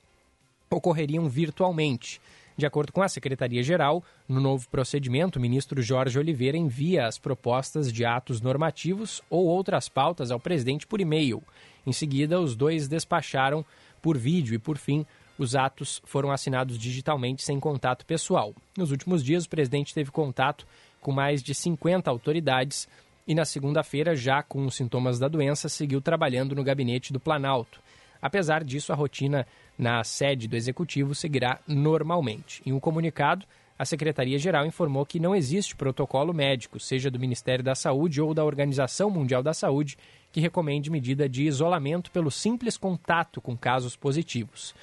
[0.67, 2.19] ocorreriam virtualmente.
[2.57, 7.93] De acordo com a Secretaria-Geral, no novo procedimento, o ministro Jorge Oliveira envia as propostas
[7.93, 11.43] de atos normativos ou outras pautas ao presidente por e-mail.
[11.85, 13.63] Em seguida, os dois despacharam
[14.01, 15.05] por vídeo e, por fim,
[15.37, 18.53] os atos foram assinados digitalmente sem contato pessoal.
[18.77, 20.65] Nos últimos dias, o presidente teve contato
[21.01, 22.87] com mais de 50 autoridades
[23.27, 27.79] e, na segunda-feira, já com os sintomas da doença, seguiu trabalhando no gabinete do Planalto.
[28.21, 29.45] Apesar disso, a rotina
[29.77, 32.61] na sede do executivo seguirá normalmente.
[32.65, 33.45] Em um comunicado,
[33.77, 38.45] a Secretaria-Geral informou que não existe protocolo médico, seja do Ministério da Saúde ou da
[38.45, 39.97] Organização Mundial da Saúde,
[40.31, 44.73] que recomende medida de isolamento pelo simples contato com casos positivos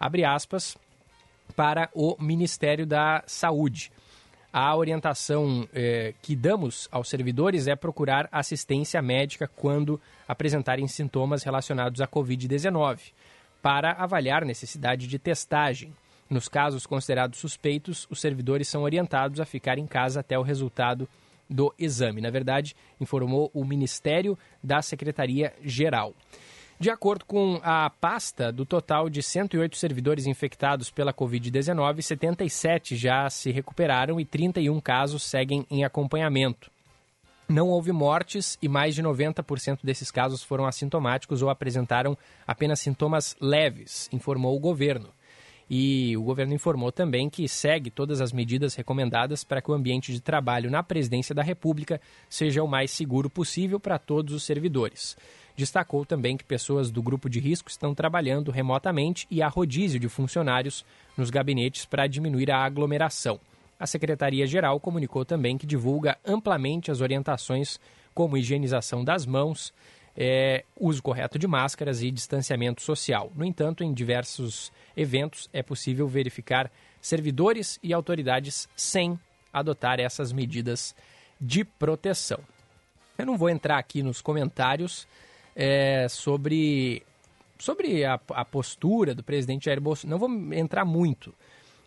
[0.00, 0.76] abre aspas,
[1.54, 3.92] para o Ministério da Saúde.
[4.52, 12.00] A orientação eh, que damos aos servidores é procurar assistência médica quando apresentarem sintomas relacionados
[12.00, 13.12] à Covid-19,
[13.62, 15.94] para avaliar necessidade de testagem.
[16.28, 21.08] Nos casos considerados suspeitos, os servidores são orientados a ficar em casa até o resultado
[21.48, 22.20] do exame.
[22.20, 26.14] Na verdade, informou o Ministério da Secretaria-Geral.
[26.80, 33.28] De acordo com a pasta, do total de 108 servidores infectados pela Covid-19, 77 já
[33.28, 36.70] se recuperaram e 31 casos seguem em acompanhamento.
[37.46, 42.16] Não houve mortes e mais de 90% desses casos foram assintomáticos ou apresentaram
[42.46, 45.10] apenas sintomas leves, informou o governo.
[45.72, 50.12] E o governo informou também que segue todas as medidas recomendadas para que o ambiente
[50.12, 55.16] de trabalho na presidência da República seja o mais seguro possível para todos os servidores.
[55.56, 60.08] Destacou também que pessoas do grupo de risco estão trabalhando remotamente e há rodízio de
[60.08, 60.84] funcionários
[61.16, 63.38] nos gabinetes para diminuir a aglomeração.
[63.78, 67.78] A Secretaria-Geral comunicou também que divulga amplamente as orientações
[68.12, 69.72] como higienização das mãos,
[70.16, 73.32] é, uso correto de máscaras e distanciamento social.
[73.34, 76.70] No entanto, em diversos eventos é possível verificar
[77.00, 79.18] servidores e autoridades sem
[79.52, 80.94] adotar essas medidas
[81.40, 82.40] de proteção.
[83.16, 85.06] Eu não vou entrar aqui nos comentários
[85.54, 87.02] é, sobre,
[87.58, 90.18] sobre a, a, postura do presidente Jair Bolsonaro.
[90.20, 91.34] Não vou entrar muito,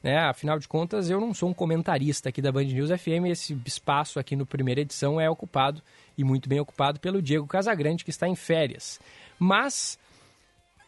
[0.04, 0.18] né?
[0.18, 3.28] Afinal de contas, eu não sou um comentarista aqui da Band News FM.
[3.28, 5.82] Esse espaço aqui no primeira edição é ocupado
[6.18, 9.00] e muito bem ocupado pelo Diego Casagrande, que está em férias.
[9.40, 9.98] Mas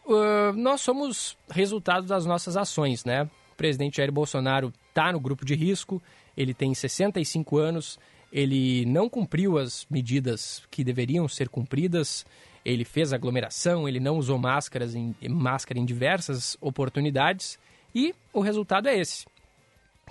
[0.04, 3.22] uh, nós somos resultado das nossas ações, né?
[3.52, 6.02] O presidente Jair Bolsonaro está no grupo de risco,
[6.36, 7.98] ele tem 65 anos,
[8.30, 12.26] ele não cumpriu as medidas que deveriam ser cumpridas,
[12.62, 17.58] ele fez aglomeração, ele não usou máscaras em, máscara em diversas oportunidades
[17.96, 19.24] e o resultado é esse.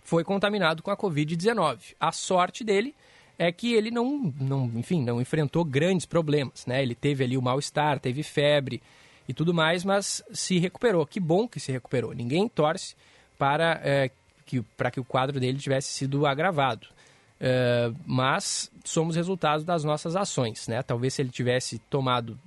[0.03, 1.93] Foi contaminado com a Covid-19.
[1.99, 2.95] A sorte dele
[3.37, 6.81] é que ele não, não, enfim, não enfrentou grandes problemas, né?
[6.81, 8.81] Ele teve ali o mal-estar, teve febre
[9.29, 11.05] e tudo mais, mas se recuperou.
[11.05, 12.11] Que bom que se recuperou.
[12.11, 12.95] Ninguém torce
[13.37, 14.09] para, é,
[14.47, 16.87] que, para que o quadro dele tivesse sido agravado.
[17.39, 20.81] É, mas somos resultados das nossas ações, né?
[20.81, 22.39] Talvez se ele tivesse tomado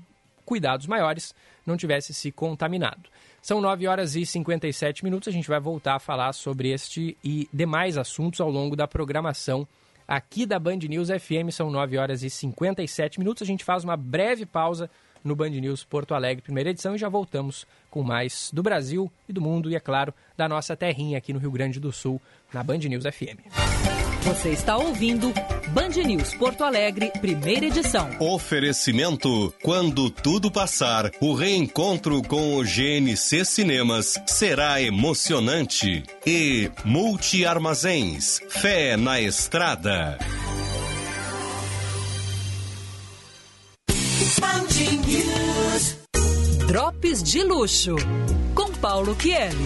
[0.45, 1.33] cuidados maiores,
[1.65, 3.09] não tivesse se contaminado.
[3.49, 7.49] São 9 horas e 57 minutos, a gente vai voltar a falar sobre este e
[7.51, 9.67] demais assuntos ao longo da programação
[10.07, 11.51] aqui da Band News FM.
[11.51, 14.91] São 9 horas e 57 minutos, a gente faz uma breve pausa
[15.25, 19.33] no Band News Porto Alegre, primeira edição, e já voltamos com mais do Brasil e
[19.33, 22.21] do mundo e, é claro, da nossa terrinha aqui no Rio Grande do Sul,
[22.53, 23.49] na Band News FM.
[24.29, 25.33] Você está ouvindo
[25.69, 28.11] Band News Porto Alegre, primeira edição.
[28.21, 36.03] Oferecimento: quando tudo passar, o reencontro com o GNC Cinemas será emocionante.
[36.27, 40.19] E Multi Armazéns, fé na estrada.
[46.67, 47.97] Drops de luxo.
[48.55, 49.57] com Paulo Kieli.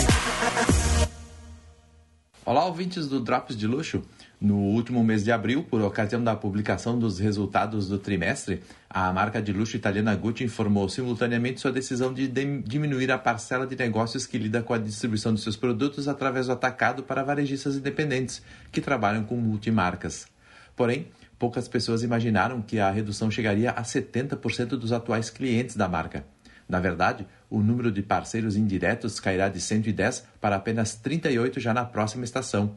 [2.45, 4.03] Olá, ouvintes do Drops de Luxo.
[4.43, 9.41] No último mês de abril, por ocasião da publicação dos resultados do trimestre, a marca
[9.41, 14.37] de luxo italiana Gucci informou simultaneamente sua decisão de diminuir a parcela de negócios que
[14.37, 19.23] lida com a distribuição de seus produtos através do atacado para varejistas independentes, que trabalham
[19.23, 20.27] com multimarcas.
[20.75, 21.07] Porém,
[21.39, 26.25] poucas pessoas imaginaram que a redução chegaria a 70% dos atuais clientes da marca.
[26.69, 31.85] Na verdade, o número de parceiros indiretos cairá de 110 para apenas 38 já na
[31.85, 32.75] próxima estação.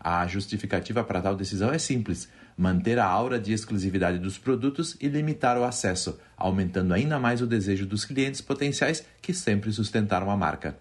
[0.00, 5.08] A justificativa para tal decisão é simples: manter a aura de exclusividade dos produtos e
[5.08, 10.36] limitar o acesso, aumentando ainda mais o desejo dos clientes potenciais que sempre sustentaram a
[10.36, 10.76] marca.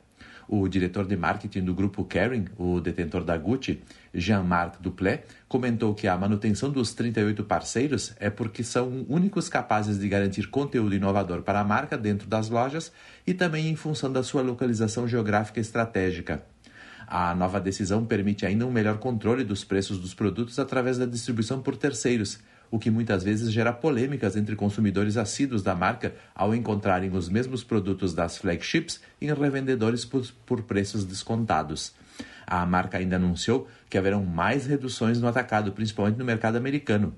[0.47, 3.81] O diretor de marketing do grupo Kering, o detentor da Gucci,
[4.13, 10.07] Jean-Marc Duplé, comentou que a manutenção dos 38 parceiros é porque são únicos capazes de
[10.07, 12.91] garantir conteúdo inovador para a marca dentro das lojas
[13.25, 16.43] e também em função da sua localização geográfica estratégica.
[17.07, 21.61] A nova decisão permite ainda um melhor controle dos preços dos produtos através da distribuição
[21.61, 22.39] por terceiros,
[22.71, 27.63] o que muitas vezes gera polêmicas entre consumidores assíduos da marca ao encontrarem os mesmos
[27.63, 31.93] produtos das flagships em revendedores por, por preços descontados.
[32.47, 37.13] A marca ainda anunciou que haverão mais reduções no atacado, principalmente no mercado americano.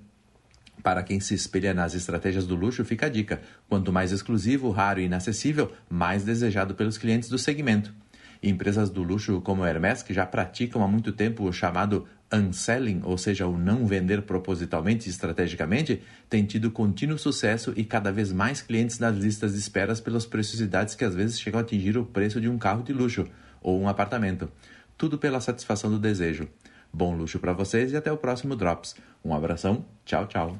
[0.83, 4.99] Para quem se espelha nas estratégias do luxo, fica a dica: quanto mais exclusivo, raro
[4.99, 7.93] e inacessível, mais desejado pelos clientes do segmento.
[8.41, 13.17] Empresas do luxo como Hermès, que já praticam há muito tempo o chamado unselling, ou
[13.17, 18.61] seja, o não vender propositalmente e estrategicamente, têm tido contínuo sucesso e cada vez mais
[18.61, 22.41] clientes nas listas de esperas pelas preciosidades que às vezes chegam a atingir o preço
[22.41, 23.25] de um carro de luxo
[23.61, 24.49] ou um apartamento.
[24.97, 26.47] Tudo pela satisfação do desejo.
[26.91, 28.95] Bom luxo para vocês e até o próximo Drops.
[29.23, 30.59] Um abração, tchau, tchau.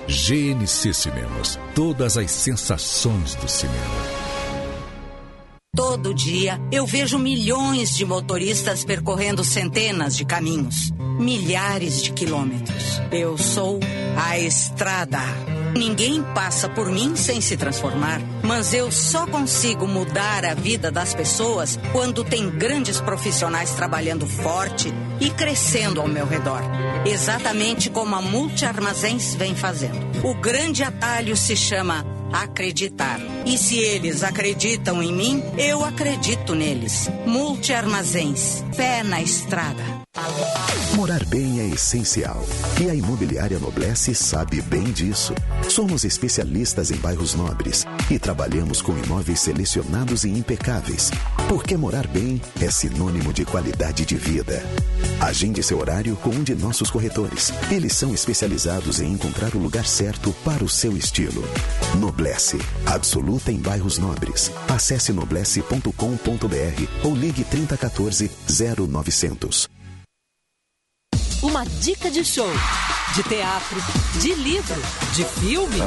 [0.11, 1.57] GNC Cinemas.
[1.73, 4.21] Todas as sensações do cinema.
[5.73, 13.01] Todo dia eu vejo milhões de motoristas percorrendo centenas de caminhos, milhares de quilômetros.
[13.09, 13.79] Eu sou
[14.17, 15.21] a estrada.
[15.77, 21.13] Ninguém passa por mim sem se transformar, mas eu só consigo mudar a vida das
[21.13, 26.61] pessoas quando tem grandes profissionais trabalhando forte e crescendo ao meu redor.
[27.05, 29.99] Exatamente como a Multi Armazéns vem fazendo.
[30.23, 33.19] O grande atalho se chama acreditar.
[33.45, 37.09] E se eles acreditam em mim, eu acredito neles.
[37.25, 38.63] Multi Armazéns.
[38.75, 40.01] Pé na estrada.
[40.95, 42.45] Morar bem é essencial.
[42.79, 45.33] E a Imobiliária Noblesse sabe bem disso.
[45.69, 51.09] Somos especialistas em bairros nobres e trabalhamos com imóveis selecionados e impecáveis.
[51.47, 54.61] Porque morar bem é sinônimo de qualidade de vida.
[55.19, 57.53] Agende seu horário com um de nossos corretores.
[57.71, 61.43] Eles são especializados em encontrar o lugar certo para o seu estilo.
[61.99, 62.57] Noblesse,
[63.31, 64.51] absoluta em bairros nobres.
[64.67, 68.29] Acesse noblesse.com.br ou ligue 3014
[68.89, 69.69] 0900.
[71.41, 72.49] Uma dica de show,
[73.15, 73.77] de teatro,
[74.19, 74.81] de livro,
[75.15, 75.77] de filme.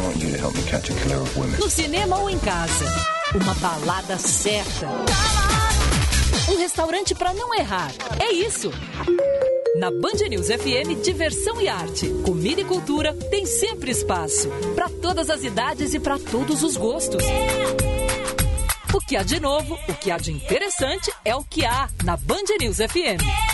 [1.58, 2.86] No cinema ou em casa.
[3.34, 4.88] Uma balada certa.
[6.50, 7.92] Um restaurante para não errar.
[8.18, 8.70] É isso.
[9.74, 14.48] Na Band News FM, diversão e arte, comida e cultura tem sempre espaço.
[14.74, 17.24] Para todas as idades e para todos os gostos.
[18.94, 22.16] O que há de novo, o que há de interessante é o que há na
[22.16, 23.53] Band News FM.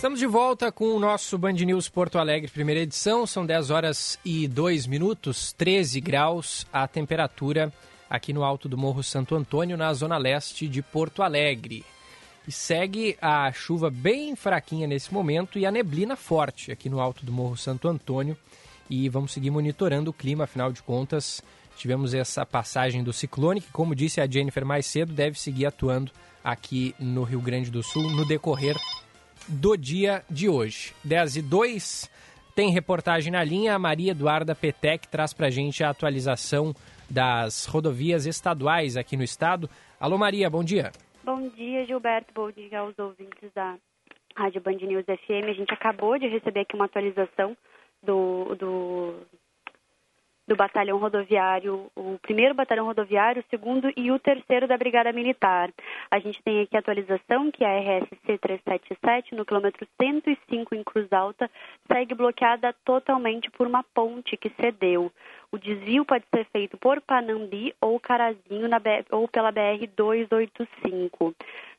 [0.00, 3.26] Estamos de volta com o nosso Band News Porto Alegre, primeira edição.
[3.26, 7.70] São 10 horas e 2 minutos, 13 graus a temperatura
[8.08, 11.84] aqui no alto do Morro Santo Antônio, na zona leste de Porto Alegre.
[12.48, 17.26] E segue a chuva bem fraquinha nesse momento e a neblina forte aqui no alto
[17.26, 18.34] do Morro Santo Antônio.
[18.88, 21.42] E vamos seguir monitorando o clima, afinal de contas,
[21.76, 26.10] tivemos essa passagem do ciclone, que, como disse a Jennifer mais cedo, deve seguir atuando
[26.42, 28.78] aqui no Rio Grande do Sul no decorrer
[29.50, 30.94] do dia de hoje.
[31.04, 32.10] 10 e 2,
[32.54, 33.74] tem reportagem na linha.
[33.74, 36.72] A Maria Eduarda Petec traz para gente a atualização
[37.08, 39.68] das rodovias estaduais aqui no estado.
[39.98, 40.92] Alô, Maria, bom dia.
[41.24, 42.32] Bom dia, Gilberto.
[42.32, 43.76] Bom dia aos ouvintes da
[44.36, 45.48] Rádio Band News FM.
[45.48, 47.56] A gente acabou de receber aqui uma atualização
[48.02, 49.14] do, do
[50.50, 55.70] do batalhão rodoviário, o primeiro batalhão rodoviário, o segundo e o terceiro da Brigada Militar.
[56.10, 61.06] A gente tem aqui a atualização que a RSC 377, no quilômetro 105 em Cruz
[61.12, 61.48] Alta,
[61.86, 65.12] segue bloqueada totalmente por uma ponte que cedeu.
[65.52, 68.80] O desvio pode ser feito por Panambi ou Carazinho na,
[69.12, 71.32] ou pela BR 285.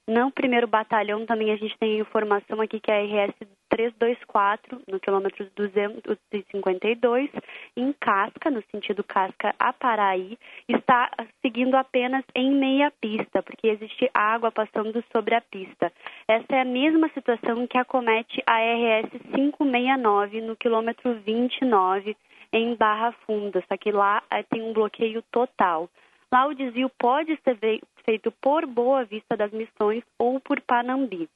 [0.07, 3.35] No primeiro batalhão também a gente tem informação aqui que a RS
[3.71, 7.29] 324, no quilômetro 252,
[7.77, 11.09] em Casca, no sentido Casca a Paraí, está
[11.41, 15.91] seguindo apenas em meia pista, porque existe água passando sobre a pista.
[16.27, 22.15] Essa é a mesma situação que acomete a RS 569, no quilômetro 29,
[22.53, 25.89] em Barra Funda, só que lá eh, tem um bloqueio total.
[26.29, 27.57] Lá o desvio pode ser
[28.03, 31.29] feito por Boa Vista das Missões ou por Panambi.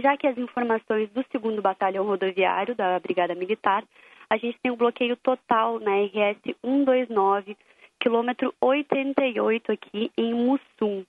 [0.00, 3.84] Já que as informações do 2 Batalhão Rodoviário da Brigada Militar,
[4.30, 7.54] a gente tem um bloqueio total na RS 129,
[8.00, 11.04] quilômetro 88 aqui em Mussum,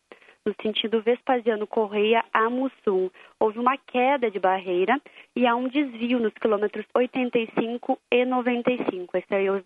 [0.45, 3.09] no sentido Vespasiano Correia a Mussum.
[3.39, 4.99] Houve uma queda de barreira
[5.33, 9.17] e há um desvio nos quilômetros 85 e 95.
[9.17, 9.63] Esse aí é o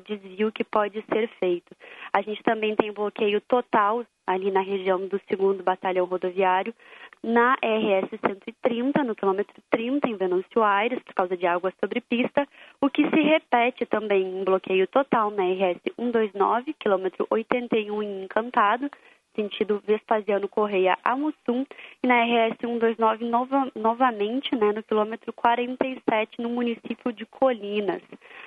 [0.00, 1.74] desvio que pode ser feito.
[2.12, 6.74] A gente também tem bloqueio total ali na região do 2 Batalhão Rodoviário,
[7.22, 12.46] na RS 130, no quilômetro 30, em Venâncio Aires, por causa de água sobre pista,
[12.80, 18.90] o que se repete também em bloqueio total na RS 129, quilômetro 81 em Encantado,
[19.34, 21.64] sentido Vespasiano Correia a Mussum,
[22.02, 28.02] e na RS 129 nova, novamente, né, no quilômetro 47, no município de Colinas.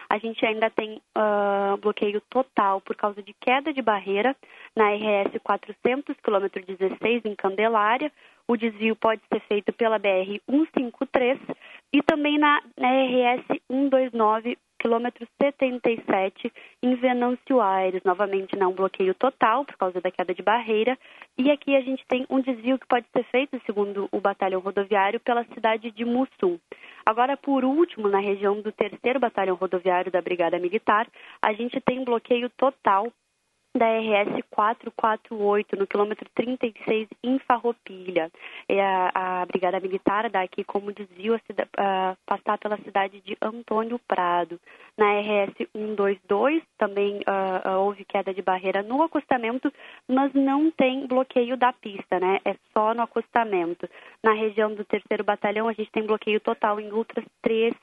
[0.09, 4.35] A gente ainda tem uh, bloqueio total por causa de queda de barreira
[4.75, 8.11] na RS 400, quilômetro 16, em Candelária.
[8.47, 11.39] O desvio pode ser feito pela BR 153
[11.93, 16.51] e também na, na RS 129, quilômetro 77,
[16.83, 18.03] em Venâncio Aires.
[18.03, 20.99] Novamente, não bloqueio total por causa da queda de barreira.
[21.37, 25.21] E aqui a gente tem um desvio que pode ser feito, segundo o batalhão rodoviário,
[25.21, 26.59] pela cidade de Mussum.
[27.05, 31.07] Agora, por último, na região do terceiro batalhão rodoviário da Brigada Militar,
[31.41, 33.07] a gente tem bloqueio total
[33.75, 38.31] da RS 448, no quilômetro 36, em Farroupilha.
[38.69, 41.39] E a, a Brigada Militar dá aqui como desvio a,
[41.77, 44.59] a, passar pela cidade de Antônio Prado.
[44.95, 49.73] Na RS 122 também uh, uh, houve queda de barreira no acostamento,
[50.07, 52.39] mas não tem bloqueio da pista, né?
[52.45, 53.89] É só no acostamento.
[54.23, 57.73] Na região do terceiro batalhão a gente tem bloqueio total em outras três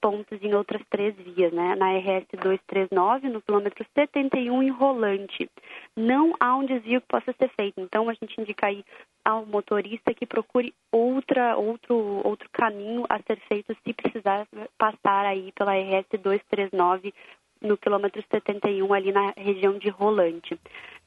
[0.00, 1.74] pontos em outras três vias, né?
[1.76, 5.48] Na RS 239, no quilômetro 71, em Rolante.
[5.96, 8.84] Não há um desvio que possa ser feito, então a gente indica aí
[9.24, 14.46] ao motorista que procure outra, outro, outro caminho a ser feito se precisar
[14.78, 17.12] passar aí pela RS 239
[17.60, 20.58] no quilômetro 71, ali na região de Rolante.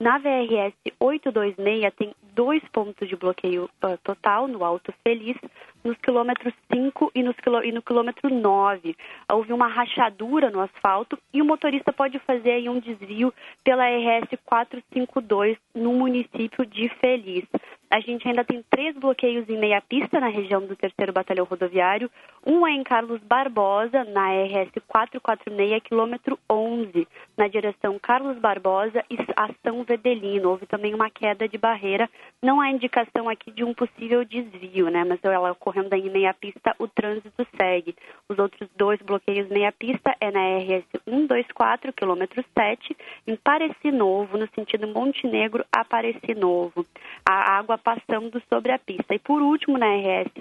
[0.01, 5.37] Na VRS 826 tem dois pontos de bloqueio uh, total no Alto Feliz,
[5.83, 8.95] nos quilômetros 5 e, nos quilô, e no quilômetro 9.
[9.31, 13.31] Houve uma rachadura no asfalto e o motorista pode fazer aí um desvio
[13.63, 17.45] pela RS 452 no município de Feliz.
[17.91, 22.09] A gente ainda tem três bloqueios em meia pista na região do terceiro batalhão rodoviário.
[22.47, 27.05] Um é em Carlos Barbosa, na RS 446, quilômetro 11,
[27.37, 30.49] na direção Carlos Barbosa e Ação Vedelino.
[30.49, 32.09] Houve também uma queda de barreira.
[32.41, 35.03] Não há indicação aqui de um possível desvio, né?
[35.03, 37.95] Mas ela ocorrendo em meia pista, o trânsito segue.
[38.29, 42.95] Os outros dois bloqueios meia pista é na RS 124, quilômetro 7,
[43.27, 46.85] em Pareci Novo, no sentido Montenegro a Pareci Novo.
[47.27, 49.13] A água passando sobre a pista.
[49.13, 50.31] E por último, na RS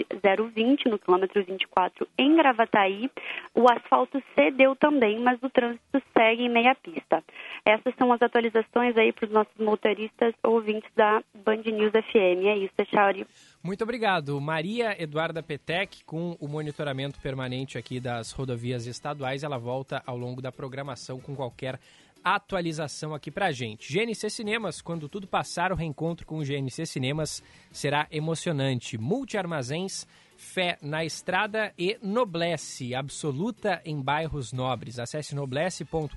[0.55, 3.11] 020, no quilômetro 24, em Gravataí,
[3.55, 7.22] o asfalto cedeu também, mas o trânsito segue em meia pista.
[7.64, 12.45] Essas são as atualizações aí para os nossos motoristas ouvintes da Band News FM.
[12.45, 13.26] É isso, Chauri.
[13.62, 14.38] Muito obrigado.
[14.41, 20.43] Maria Eduarda Petec, com o monitoramento permanente aqui das rodovias estaduais, ela volta ao longo
[20.43, 21.78] da programação com qualquer
[22.22, 23.91] atualização aqui pra gente.
[23.91, 28.99] GNC Cinemas, quando tudo passar, o reencontro com o GNC Cinemas será emocionante.
[28.99, 34.99] Multi-armazéns, fé na estrada e Noblesse, absoluta em bairros nobres.
[34.99, 36.11] Acesse noblesse.com.br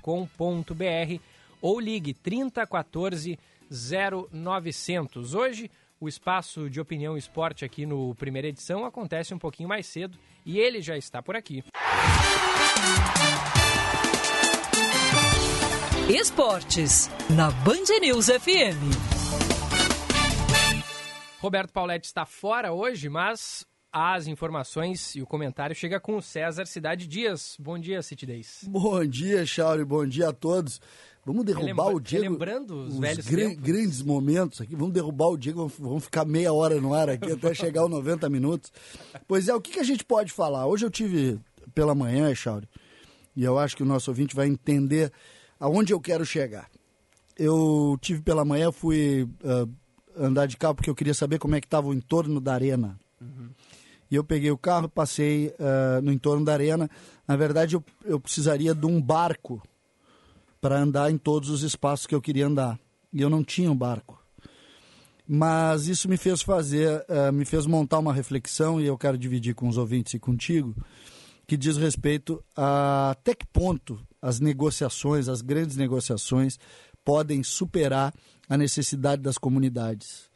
[1.64, 3.38] ou ligue 3014
[3.70, 5.34] 0900.
[5.34, 10.18] Hoje, O espaço de opinião esporte aqui no primeira edição acontece um pouquinho mais cedo
[10.44, 11.64] e ele já está por aqui.
[16.10, 18.76] Esportes, na Band News FM.
[21.40, 26.66] Roberto Pauletti está fora hoje, mas as informações e o comentário chega com o César
[26.66, 27.56] Cidade Dias.
[27.58, 28.64] Bom dia, Citidez.
[28.66, 29.84] Bom dia, Chauri.
[29.84, 30.80] Bom dia a todos.
[31.24, 32.32] Vamos derrubar Relembra, o Diego.
[32.32, 34.76] Lembrando os, os velhos grandes momentos aqui.
[34.76, 35.66] Vamos derrubar o Diego.
[35.78, 38.70] Vamos ficar meia hora no ar aqui até chegar aos 90 minutos.
[39.26, 40.66] Pois é, o que, que a gente pode falar?
[40.66, 41.40] Hoje eu tive
[41.74, 42.68] pela manhã, Chauri,
[43.34, 45.10] e eu acho que o nosso ouvinte vai entender
[45.58, 46.68] aonde eu quero chegar.
[47.36, 49.68] Eu tive pela manhã, fui uh,
[50.16, 52.98] andar de carro porque eu queria saber como é que estava o entorno da arena.
[53.20, 53.48] Uhum.
[54.10, 56.88] E eu peguei o carro, passei uh, no entorno da arena.
[57.26, 59.62] Na verdade, eu, eu precisaria de um barco
[60.64, 62.80] para andar em todos os espaços que eu queria andar.
[63.12, 64.18] E eu não tinha um barco.
[65.28, 69.54] Mas isso me fez fazer, uh, me fez montar uma reflexão, e eu quero dividir
[69.54, 70.74] com os ouvintes e contigo,
[71.46, 76.58] que diz respeito a até que ponto as negociações, as grandes negociações,
[77.04, 78.14] podem superar
[78.48, 80.30] a necessidade das comunidades.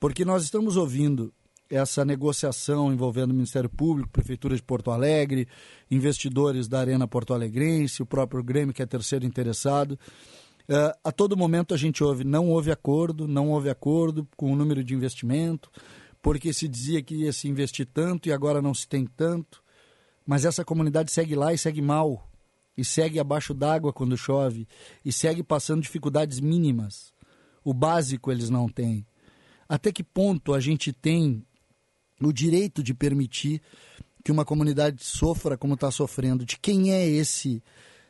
[0.00, 1.34] Porque nós estamos ouvindo
[1.70, 5.48] essa negociação envolvendo o Ministério Público, Prefeitura de Porto Alegre,
[5.90, 9.98] investidores da Arena Porto Alegrense, o próprio Grêmio, que é terceiro interessado.
[10.68, 14.56] Uh, a todo momento a gente ouve, não houve acordo, não houve acordo com o
[14.56, 15.70] número de investimento,
[16.20, 19.62] porque se dizia que ia se investir tanto e agora não se tem tanto.
[20.26, 22.28] Mas essa comunidade segue lá e segue mal,
[22.76, 24.66] e segue abaixo d'água quando chove,
[25.04, 27.14] e segue passando dificuldades mínimas.
[27.64, 29.06] O básico eles não têm.
[29.68, 31.44] Até que ponto a gente tem
[32.20, 33.60] o direito de permitir
[34.24, 36.44] que uma comunidade sofra como está sofrendo?
[36.44, 37.62] De quem é esse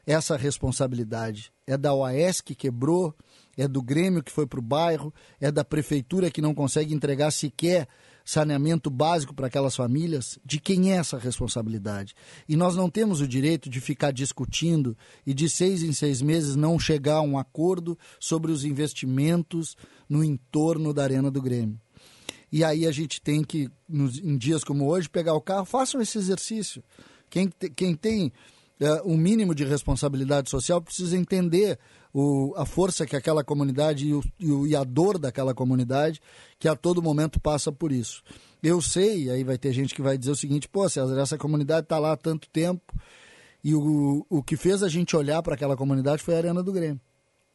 [0.07, 1.53] essa responsabilidade?
[1.67, 3.15] É da OAS que quebrou?
[3.57, 5.13] É do Grêmio que foi para o bairro?
[5.41, 7.89] É da prefeitura que não consegue entregar sequer
[8.25, 10.39] saneamento básico para aquelas famílias?
[10.45, 12.15] De quem é essa responsabilidade?
[12.49, 14.97] E nós não temos o direito de ficar discutindo
[15.27, 19.77] e de seis em seis meses não chegar a um acordo sobre os investimentos
[20.09, 21.81] no entorno da Arena do Grêmio.
[22.51, 26.01] E aí a gente tem que, nos, em dias como hoje, pegar o carro, façam
[26.01, 26.83] esse exercício.
[27.29, 28.33] Quem, quem tem
[28.81, 31.79] uh, um mínimo de responsabilidade social precisa entender
[32.15, 36.21] o, a força que aquela comunidade e, e, o, e a dor daquela comunidade
[36.59, 38.23] que a todo momento passa por isso.
[38.63, 41.85] Eu sei, aí vai ter gente que vai dizer o seguinte, pô, César, essa comunidade
[41.85, 42.95] está lá há tanto tempo
[43.63, 46.73] e o, o que fez a gente olhar para aquela comunidade foi a Arena do
[46.73, 47.01] Grêmio.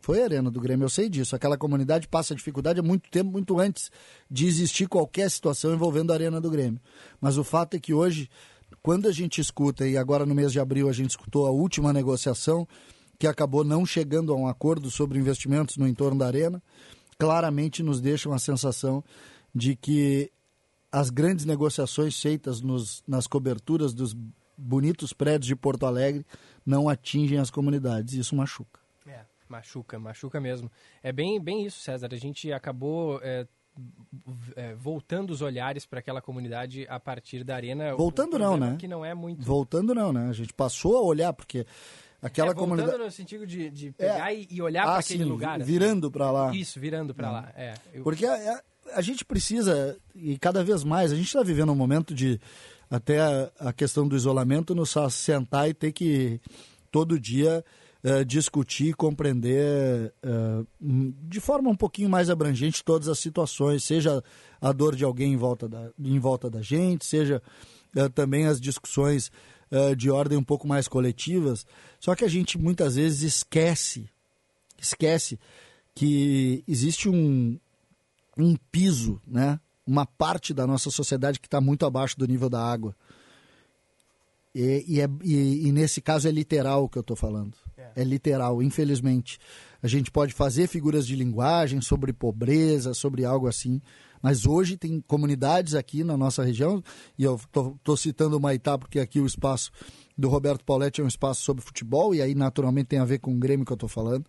[0.01, 1.35] Foi a Arena do Grêmio, eu sei disso.
[1.35, 3.91] Aquela comunidade passa dificuldade há muito tempo, muito antes
[4.29, 6.81] de existir qualquer situação envolvendo a Arena do Grêmio.
[7.21, 8.27] Mas o fato é que hoje,
[8.81, 11.93] quando a gente escuta, e agora no mês de abril a gente escutou a última
[11.93, 12.67] negociação,
[13.19, 16.61] que acabou não chegando a um acordo sobre investimentos no entorno da Arena,
[17.19, 19.03] claramente nos deixa uma sensação
[19.53, 20.31] de que
[20.91, 24.15] as grandes negociações feitas nos, nas coberturas dos
[24.57, 26.25] bonitos prédios de Porto Alegre
[26.65, 28.15] não atingem as comunidades.
[28.15, 28.80] Isso machuca.
[29.51, 30.71] Machuca, machuca mesmo.
[31.03, 32.07] É bem, bem isso, César.
[32.11, 33.45] A gente acabou é,
[34.55, 37.93] é, voltando os olhares para aquela comunidade a partir da arena.
[37.93, 38.77] Voltando não, né?
[38.79, 39.43] Que não é muito.
[39.43, 40.29] Voltando não, né?
[40.29, 41.65] A gente passou a olhar porque
[42.21, 42.91] aquela é, comunidade.
[42.91, 44.47] Voltando no sentido de, de pegar é.
[44.49, 45.61] e olhar ah, para aquele lugar.
[45.61, 46.13] Virando assim.
[46.13, 46.55] para lá.
[46.55, 47.51] Isso, virando para lá.
[47.53, 47.73] É.
[47.93, 48.03] Eu...
[48.03, 48.61] Porque a,
[48.93, 52.39] a, gente precisa e cada vez mais a gente está vivendo um momento de
[52.89, 56.39] até a, a questão do isolamento nos sentar e ter que
[56.89, 57.65] todo dia
[58.03, 64.23] uh, discutir, compreender uh, de forma um pouquinho mais abrangente todas as situações, seja
[64.59, 67.41] a dor de alguém em volta da, em volta da gente, seja
[67.95, 69.31] uh, também as discussões
[69.97, 71.65] de ordem um pouco mais coletivas.
[71.97, 74.09] Só que a gente muitas vezes esquece,
[74.77, 75.39] esquece
[75.95, 77.57] que existe um,
[78.37, 79.61] um piso, né?
[79.87, 82.93] uma parte da nossa sociedade que está muito abaixo do nível da água.
[84.53, 87.55] E, e, é, e, e, nesse caso é literal o que eu estou falando.
[87.77, 88.01] É.
[88.01, 88.03] é.
[88.03, 89.39] literal, infelizmente.
[89.81, 93.81] A gente pode fazer figuras de linguagem sobre pobreza, sobre algo assim,
[94.21, 96.83] mas hoje tem comunidades aqui na nossa região,
[97.17, 99.71] e eu estou citando o Maitá porque aqui o espaço
[100.15, 103.33] do Roberto Pauletti é um espaço sobre futebol, e aí naturalmente tem a ver com
[103.33, 104.25] o Grêmio que eu estou falando.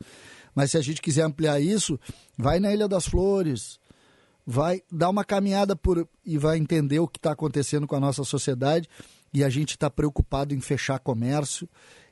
[0.55, 2.01] Mas se a gente quiser ampliar isso,
[2.39, 3.79] vai na Ilha das Flores,
[4.47, 8.25] vai dar uma caminhada por e vai entender o que está acontecendo com a nossa
[8.25, 8.89] sociedade
[9.33, 11.69] e a gente está preocupado em fechar comércio,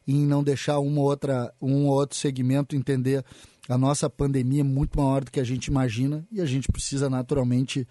[0.06, 3.24] em não deixar uma outra, um ou outro segmento entender
[3.68, 7.08] a nossa pandemia é muito maior do que a gente imagina e a gente precisa
[7.08, 7.86] naturalmente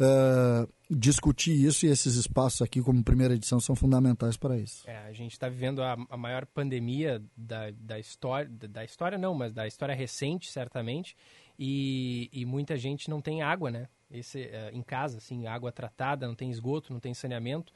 [0.00, 4.82] uh, discutir isso e esses espaços aqui, como primeira edição, são fundamentais para isso.
[4.88, 9.34] É, a gente está vivendo a, a, maior pandemia da, da história, da história não,
[9.34, 11.16] mas da história recente, certamente,
[11.56, 13.86] e, e muita gente não tem água, né?
[14.10, 17.72] Esse, uh, em casa, assim, água tratada, não tem esgoto, não tem saneamento,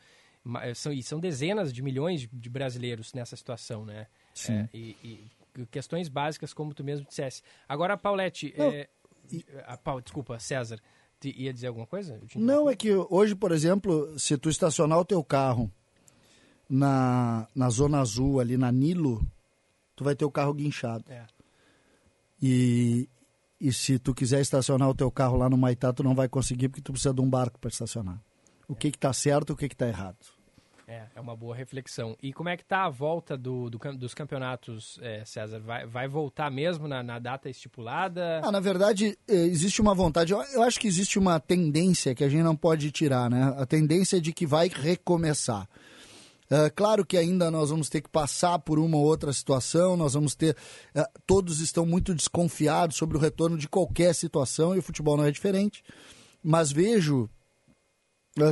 [0.75, 4.07] são, e são dezenas de milhões de brasileiros nessa situação, né?
[4.35, 4.53] Sim.
[4.53, 7.43] É, e, e, questões básicas, como tu mesmo dissesse.
[7.69, 8.89] Agora, Paulette, é,
[9.67, 10.81] a, a, desculpa, César,
[11.25, 12.21] ia dizer alguma coisa?
[12.37, 15.71] Não, é que hoje, por exemplo, se tu estacionar o teu carro
[16.69, 19.27] na, na Zona Azul, ali na Nilo,
[19.97, 21.05] tu vai ter o carro guinchado.
[21.09, 21.25] É.
[22.43, 23.09] E,
[23.61, 26.69] e se tu quiser estacionar o teu carro lá no Maitá, tu não vai conseguir
[26.69, 28.21] porque tu precisa de um barco para estacionar.
[28.69, 28.77] O é.
[28.77, 30.34] que está certo o que está errado.
[30.87, 32.17] É, é uma boa reflexão.
[32.23, 35.59] E como é que está a volta do, do dos campeonatos, é, César?
[35.61, 38.41] Vai, vai voltar mesmo na, na data estipulada?
[38.45, 40.33] Ah, na verdade, é, existe uma vontade.
[40.33, 43.55] Eu, acho que existe uma tendência que a gente não pode tirar, né?
[43.57, 45.67] A tendência é de que vai recomeçar.
[46.51, 50.13] É, claro que ainda nós vamos ter que passar por uma ou outra situação, nós
[50.13, 50.55] vamos ter.
[51.27, 55.31] Todos estão muito desconfiados sobre o retorno de qualquer situação e o futebol não é
[55.31, 55.83] diferente.
[56.43, 57.31] Mas vejo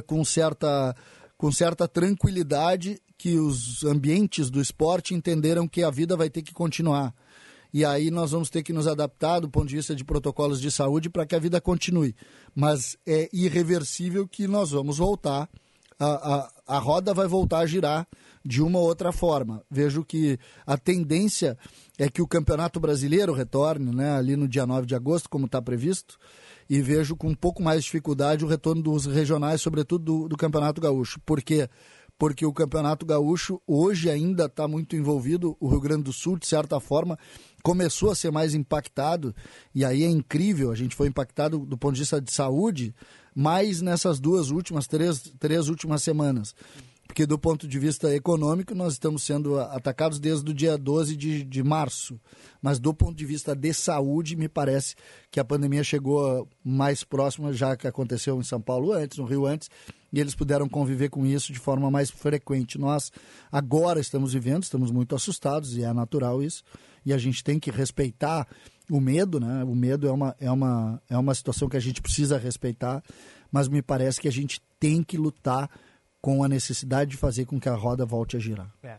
[0.07, 0.95] com certa
[1.43, 6.55] com certa tranquilidade que os ambientes do esporte entenderam que a vida vai ter que
[6.55, 7.13] continuar.
[7.75, 10.71] E aí nós vamos ter que nos adaptar do ponto de vista de protocolos de
[10.71, 12.15] saúde para que a vida continue.
[12.55, 15.49] Mas é irreversível que nós vamos voltar,
[15.99, 18.07] a, a, a roda vai voltar a girar
[18.45, 19.65] de uma ou outra forma.
[19.69, 21.59] Vejo que a tendência
[21.99, 25.61] é que o Campeonato Brasileiro retorne né, ali no dia 9 de agosto, como está
[25.61, 26.21] previsto,
[26.69, 30.37] e vejo com um pouco mais de dificuldade o retorno dos regionais, sobretudo do, do
[30.37, 31.21] Campeonato Gaúcho.
[31.25, 31.69] Por quê?
[32.19, 36.47] Porque o Campeonato Gaúcho hoje ainda está muito envolvido, o Rio Grande do Sul, de
[36.47, 37.19] certa forma,
[37.63, 39.35] começou a ser mais impactado,
[39.75, 42.95] e aí é incrível, a gente foi impactado do ponto de vista de saúde,
[43.35, 46.55] mais nessas duas últimas, três, três últimas semanas
[47.13, 51.45] porque do ponto de vista econômico nós estamos sendo atacados desde o dia 12 de,
[51.45, 52.19] de março,
[52.63, 54.95] mas do ponto de vista de saúde me parece
[55.31, 59.45] que a pandemia chegou mais próxima já que aconteceu em São Paulo antes, no Rio
[59.45, 59.69] antes,
[60.11, 62.79] e eles puderam conviver com isso de forma mais frequente.
[62.79, 63.13] Nós
[63.53, 66.65] agora estamos vivendo, estamos muito assustados e é natural isso,
[67.05, 68.49] e a gente tem que respeitar
[68.91, 69.63] o medo, né?
[69.65, 73.03] O medo é uma, é uma, é uma situação que a gente precisa respeitar,
[73.53, 75.69] mas me parece que a gente tem que lutar
[76.23, 78.73] com a necessidade de fazer com que a roda volte a girar.
[78.83, 78.95] É.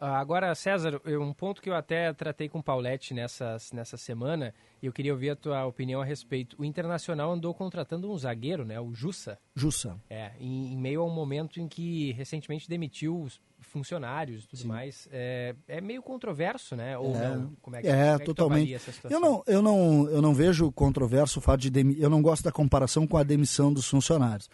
[0.00, 4.54] Uh, agora, César, um ponto que eu até tratei com o Paulette nessa, nessa semana,
[4.80, 6.54] e eu queria ouvir a tua opinião a respeito.
[6.56, 8.78] O Internacional andou contratando um zagueiro, né?
[8.78, 9.40] O Jussa.
[9.56, 9.96] Jussa.
[10.08, 13.26] É, em, em meio a um momento em que recentemente demitiu
[13.60, 14.68] funcionários e tudo Sim.
[14.68, 15.08] mais.
[15.10, 16.96] É, é meio controverso, né?
[16.96, 17.56] Ou é, não?
[17.60, 18.80] Como é, que, é, é totalmente.
[19.10, 22.52] eu não, eu não, eu não vejo controverso o fato de eu não gosto da
[22.52, 24.48] comparação com a demissão dos funcionários,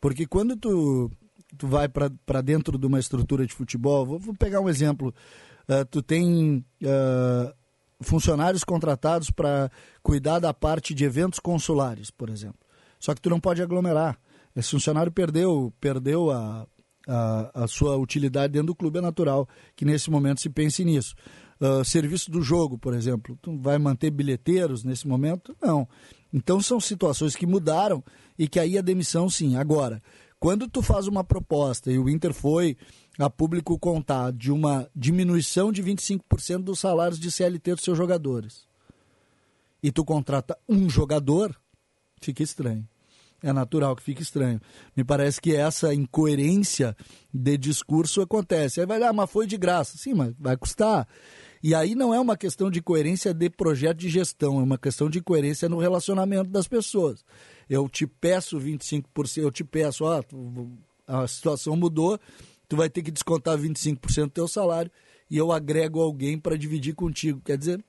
[0.00, 1.08] porque quando tu
[1.56, 5.14] tu vai para dentro de uma estrutura de futebol, vou, vou pegar um exemplo.
[5.68, 7.54] Uh, tu tem uh,
[8.00, 9.70] funcionários contratados para
[10.02, 12.60] cuidar da parte de eventos consulares, por exemplo.
[12.98, 14.18] Só que tu não pode aglomerar.
[14.54, 16.66] Esse funcionário perdeu, perdeu a,
[17.06, 21.14] a, a sua utilidade dentro do clube, é natural que nesse momento se pense nisso.
[21.60, 25.56] Uh, serviço do jogo, por exemplo, tu vai manter bilheteiros nesse momento?
[25.60, 25.88] Não.
[26.32, 28.02] Então são situações que mudaram
[28.38, 29.56] e que aí a demissão sim.
[29.56, 30.02] Agora,
[30.40, 32.76] quando tu faz uma proposta e o Inter foi
[33.18, 38.66] a público contar de uma diminuição de 25% dos salários de CLT dos seus jogadores,
[39.82, 41.56] e tu contrata um jogador,
[42.20, 42.86] fica estranho.
[43.40, 44.60] É natural que fique estranho.
[44.96, 46.96] Me parece que essa incoerência
[47.32, 48.80] de discurso acontece.
[48.80, 49.96] Aí vai, ah, mas foi de graça.
[49.96, 51.06] Sim, mas vai custar.
[51.62, 55.08] E aí não é uma questão de coerência de projeto de gestão, é uma questão
[55.08, 57.24] de coerência no relacionamento das pessoas
[57.68, 60.22] eu te peço 25%, eu te peço, ó,
[61.06, 62.18] a situação mudou,
[62.68, 64.90] tu vai ter que descontar 25% do teu salário
[65.30, 67.40] e eu agrego alguém para dividir contigo.
[67.44, 67.84] Quer dizer,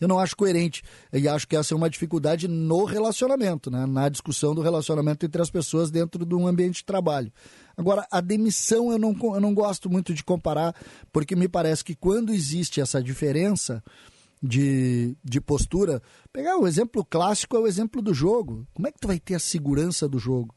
[0.00, 3.86] eu não acho coerente e acho que essa é uma dificuldade no relacionamento, né?
[3.86, 7.32] na discussão do relacionamento entre as pessoas dentro de um ambiente de trabalho.
[7.76, 10.74] Agora, a demissão eu não, eu não gosto muito de comparar,
[11.12, 13.82] porque me parece que quando existe essa diferença,
[14.42, 16.02] de, de postura.
[16.32, 18.66] Pegar o exemplo clássico é o exemplo do jogo.
[18.74, 20.54] Como é que tu vai ter a segurança do jogo?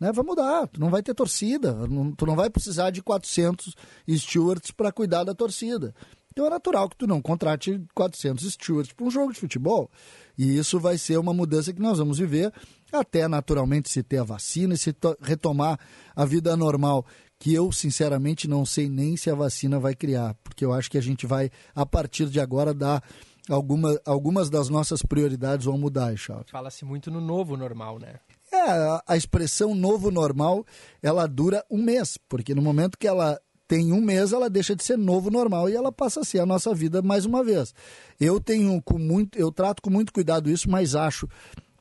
[0.00, 0.12] Né?
[0.12, 3.74] Vai mudar, tu não vai ter torcida, não, tu não vai precisar de 400
[4.08, 5.94] stewards para cuidar da torcida.
[6.30, 9.90] Então é natural que tu não contrate 400 stewards para um jogo de futebol.
[10.36, 12.52] E isso vai ser uma mudança que nós vamos viver
[12.92, 15.80] até naturalmente se ter a vacina e se retomar
[16.14, 17.06] a vida normal
[17.38, 20.98] que eu sinceramente não sei nem se a vacina vai criar, porque eu acho que
[20.98, 23.02] a gente vai, a partir de agora, dar
[23.48, 26.50] alguma, algumas das nossas prioridades vão mudar, Charles.
[26.50, 28.20] Fala-se muito no novo normal, né?
[28.52, 30.64] É, a, a expressão novo normal,
[31.02, 34.84] ela dura um mês, porque no momento que ela tem um mês, ela deixa de
[34.84, 37.74] ser novo normal e ela passa a ser a nossa vida mais uma vez.
[38.20, 41.28] Eu tenho com muito, eu trato com muito cuidado isso, mas acho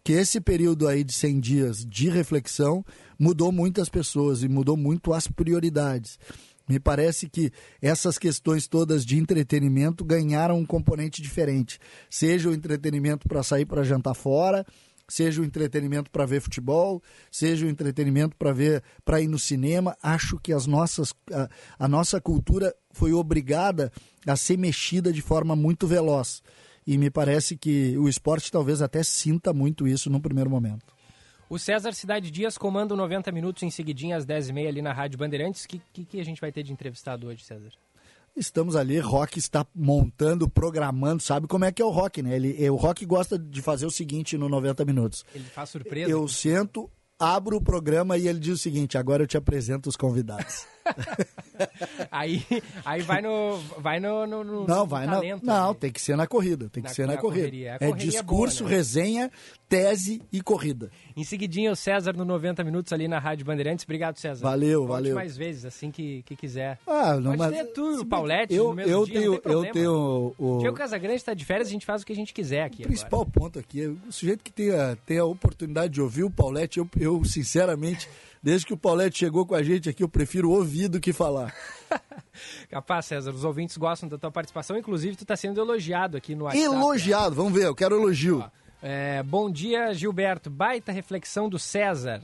[0.05, 2.85] que esse período aí de 100 dias de reflexão
[3.17, 6.19] mudou muitas pessoas e mudou muito as prioridades.
[6.69, 7.51] Me parece que
[7.81, 11.79] essas questões todas de entretenimento ganharam um componente diferente.
[12.07, 14.63] Seja o entretenimento para sair para jantar fora,
[15.07, 17.01] seja o entretenimento para ver futebol,
[17.31, 19.97] seja o entretenimento para ver para ir no cinema.
[20.03, 21.49] Acho que as nossas a,
[21.79, 23.91] a, nossa cultura foi obrigada
[24.27, 26.43] a ser mexida de forma muito veloz.
[26.85, 30.95] E me parece que o esporte talvez até sinta muito isso no primeiro momento.
[31.49, 35.63] O César Cidade Dias comanda 90 minutos em seguidinha às 10h30 ali na Rádio Bandeirantes.
[35.63, 37.69] O que, que, que, a gente vai ter de entrevistado hoje, César?
[38.35, 42.35] Estamos ali, Rock está montando, programando, sabe como é que é o Rock, né?
[42.35, 45.23] Ele, o Rock gosta de fazer o seguinte no 90 minutos.
[45.33, 46.09] Ele faz surpresa?
[46.09, 49.95] Eu sento, abro o programa e ele diz o seguinte: agora eu te apresento os
[49.95, 50.67] convidados.
[52.11, 52.43] aí,
[52.85, 55.77] aí vai no, vai no, no, no não, vai talento, não, né?
[55.79, 57.47] tem que ser na corrida, tem que na, ser na, na corrida.
[57.47, 57.77] Correria.
[57.79, 58.75] É, discurso, é boa, né?
[58.77, 59.31] resenha,
[59.67, 60.89] tese e corrida.
[61.15, 63.83] Em seguidinho o César no 90 minutos ali na Rádio Bandeirantes.
[63.85, 64.43] Obrigado, César.
[64.43, 65.15] Valeu, Volte valeu.
[65.15, 66.79] mais vezes assim que, que quiser.
[66.85, 69.71] Ah, não, Pode mas ter tu, o Paulette, eu, no mesmo eu dia, tenho, eu
[69.71, 72.63] tenho o Tiago Casagrande está de férias, a gente faz o que a gente quiser
[72.63, 72.83] aqui.
[72.83, 73.39] O principal agora.
[73.39, 76.79] ponto aqui é o sujeito que tem a, tem a oportunidade de ouvir o Paulette,
[76.79, 78.07] eu, eu sinceramente
[78.45, 81.51] Desde que o Paulette chegou com a gente aqui, eu prefiro ouvir do que falar.
[82.69, 86.43] Capaz, César, os ouvintes gostam da tua participação, inclusive tu está sendo elogiado aqui no
[86.43, 86.63] WhatsApp.
[86.63, 88.41] Elogiado, vamos ver, eu quero elogio.
[88.41, 88.49] Ó,
[88.83, 90.51] é, bom dia, Gilberto.
[90.51, 92.21] Baita reflexão do César.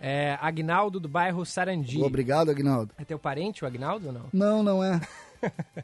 [0.00, 2.02] É, Agnaldo do bairro Sarandi.
[2.02, 2.92] Obrigado, Agnaldo.
[2.98, 4.24] É teu parente, o Agnaldo ou não?
[4.32, 5.00] Não, não é.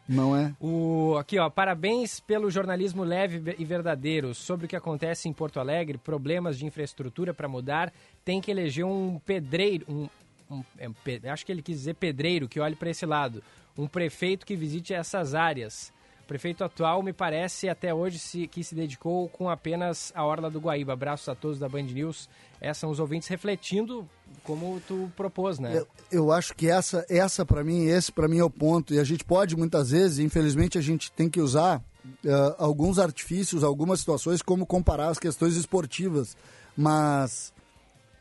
[0.08, 0.54] Não é?
[0.60, 5.58] O, aqui, ó, parabéns pelo jornalismo leve e verdadeiro sobre o que acontece em Porto
[5.58, 7.92] Alegre, problemas de infraestrutura para mudar.
[8.24, 10.08] Tem que eleger um pedreiro, um,
[10.50, 13.42] um é, acho que ele quis dizer pedreiro, que olhe para esse lado.
[13.76, 15.92] Um prefeito que visite essas áreas.
[16.26, 20.50] O prefeito atual, me parece, até hoje se, que se dedicou com apenas a Orla
[20.50, 20.92] do Guaíba.
[20.92, 22.28] Abraços a todos da Band News.
[22.60, 24.04] Essas são os ouvintes refletindo
[24.42, 25.78] como tu propôs, né?
[25.78, 28.92] Eu, eu acho que essa, essa para mim, esse para mim é o ponto.
[28.92, 33.62] E a gente pode muitas vezes, infelizmente, a gente tem que usar uh, alguns artifícios,
[33.62, 36.36] algumas situações, como comparar as questões esportivas.
[36.76, 37.52] Mas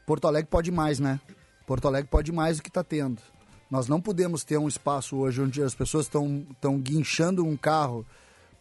[0.05, 1.19] Porto Alegre pode mais, né?
[1.65, 3.19] Porto Alegre pode mais do que está tendo.
[3.75, 8.05] Nós não podemos ter um espaço hoje onde as pessoas estão guinchando um carro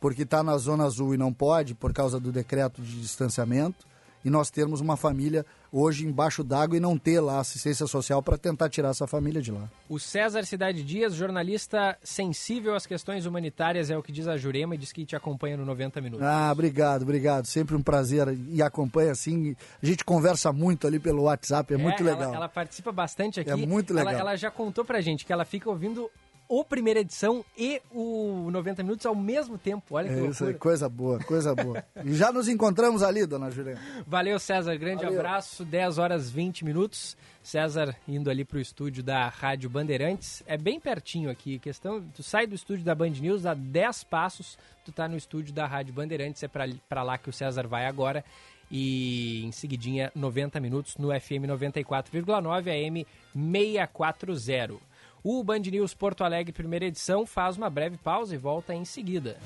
[0.00, 3.86] porque está na zona azul e não pode por causa do decreto de distanciamento
[4.24, 8.38] e nós termos uma família hoje embaixo d'água e não ter lá assistência social para
[8.38, 9.68] tentar tirar essa família de lá.
[9.88, 14.76] O César Cidade Dias, jornalista sensível às questões humanitárias, é o que diz a Jurema
[14.76, 16.24] e diz que te acompanha no 90 Minutos.
[16.24, 17.46] Ah, obrigado, obrigado.
[17.46, 19.56] Sempre um prazer e acompanha assim.
[19.82, 22.22] A gente conversa muito ali pelo WhatsApp, é, é muito legal.
[22.22, 23.50] Ela, ela, participa bastante aqui.
[23.50, 24.12] É muito legal.
[24.12, 26.08] Ela, ela já contou pra gente que ela fica ouvindo
[26.48, 29.94] o primeira edição e o 90 minutos ao mesmo tempo.
[29.94, 31.84] Olha que é isso aí, coisa boa, coisa boa.
[32.04, 33.80] e já nos encontramos ali, dona Juliana.
[34.06, 34.76] Valeu, César.
[34.76, 35.18] Grande Valeu.
[35.18, 35.64] abraço.
[35.64, 37.16] 10 horas 20 minutos.
[37.42, 40.42] César indo ali pro estúdio da Rádio Bandeirantes.
[40.46, 41.58] É bem pertinho aqui.
[41.58, 45.52] Questão, tu sai do estúdio da Band News, dá 10 passos, tu tá no estúdio
[45.52, 46.42] da Rádio Bandeirantes.
[46.42, 48.24] É para lá que o César vai agora.
[48.70, 54.93] E em seguidinha, 90 minutos no FM 94,9 AM 640.
[55.26, 59.38] O Band News Porto Alegre, primeira edição, faz uma breve pausa e volta em seguida.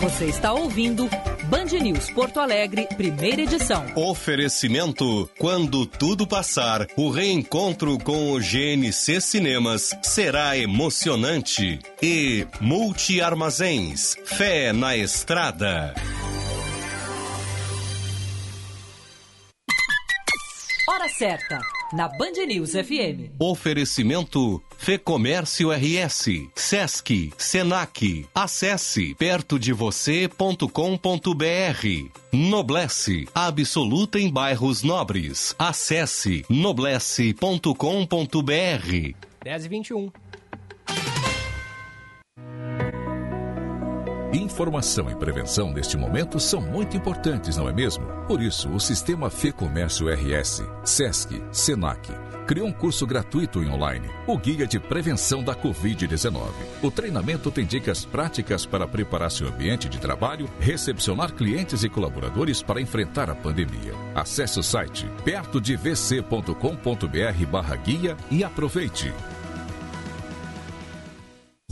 [0.00, 1.08] Você está ouvindo
[1.44, 3.86] Band News Porto Alegre, primeira edição.
[3.94, 11.78] Oferecimento: quando tudo passar, o reencontro com o GNC Cinemas será emocionante.
[12.02, 15.94] E Multi Armazéns, fé na estrada.
[20.88, 23.32] Hora certa na Band News FM.
[23.38, 28.26] Oferecimento Fê Comércio RS, Sesc, Senac.
[28.34, 30.68] Acesse perto de você.com.br.
[32.32, 35.54] Noblesse, absoluta em bairros nobres.
[35.58, 39.14] Acesse noblesse.com.br.
[39.42, 40.10] 10 e 21.
[44.32, 48.06] Informação e prevenção neste momento são muito importantes, não é mesmo?
[48.28, 52.12] Por isso, o Sistema Fê Comércio RS, SESC, SENAC,
[52.46, 56.44] criou um curso gratuito em online, o Guia de Prevenção da Covid-19.
[56.80, 62.62] O treinamento tem dicas práticas para preparar seu ambiente de trabalho, recepcionar clientes e colaboradores
[62.62, 63.94] para enfrentar a pandemia.
[64.14, 69.12] Acesse o site pertodevc.com.br barra guia e aproveite.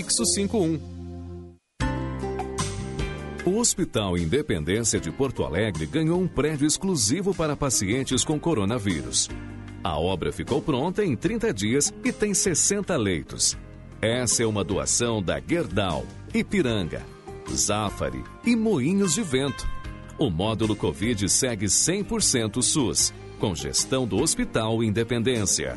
[0.00, 0.80] prefixo 51.
[3.44, 9.28] O Hospital Independência de Porto Alegre ganhou um prédio exclusivo para pacientes com coronavírus.
[9.84, 13.58] A obra ficou pronta em 30 dias e tem 60 leitos.
[14.00, 17.04] Essa é uma doação da Gerdau, Ipiranga,
[17.50, 19.68] Zafari e Moinhos de Vento.
[20.18, 25.76] O módulo Covid segue 100% SUS, com gestão do Hospital Independência.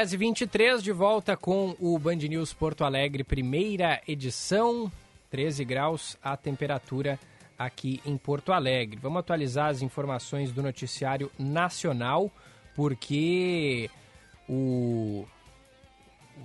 [0.00, 4.90] 10 e 23 de volta com o Band News Porto Alegre, primeira edição.
[5.30, 7.20] 13 graus a temperatura
[7.58, 8.98] aqui em Porto Alegre.
[8.98, 12.32] Vamos atualizar as informações do noticiário nacional,
[12.74, 13.90] porque
[14.48, 15.26] o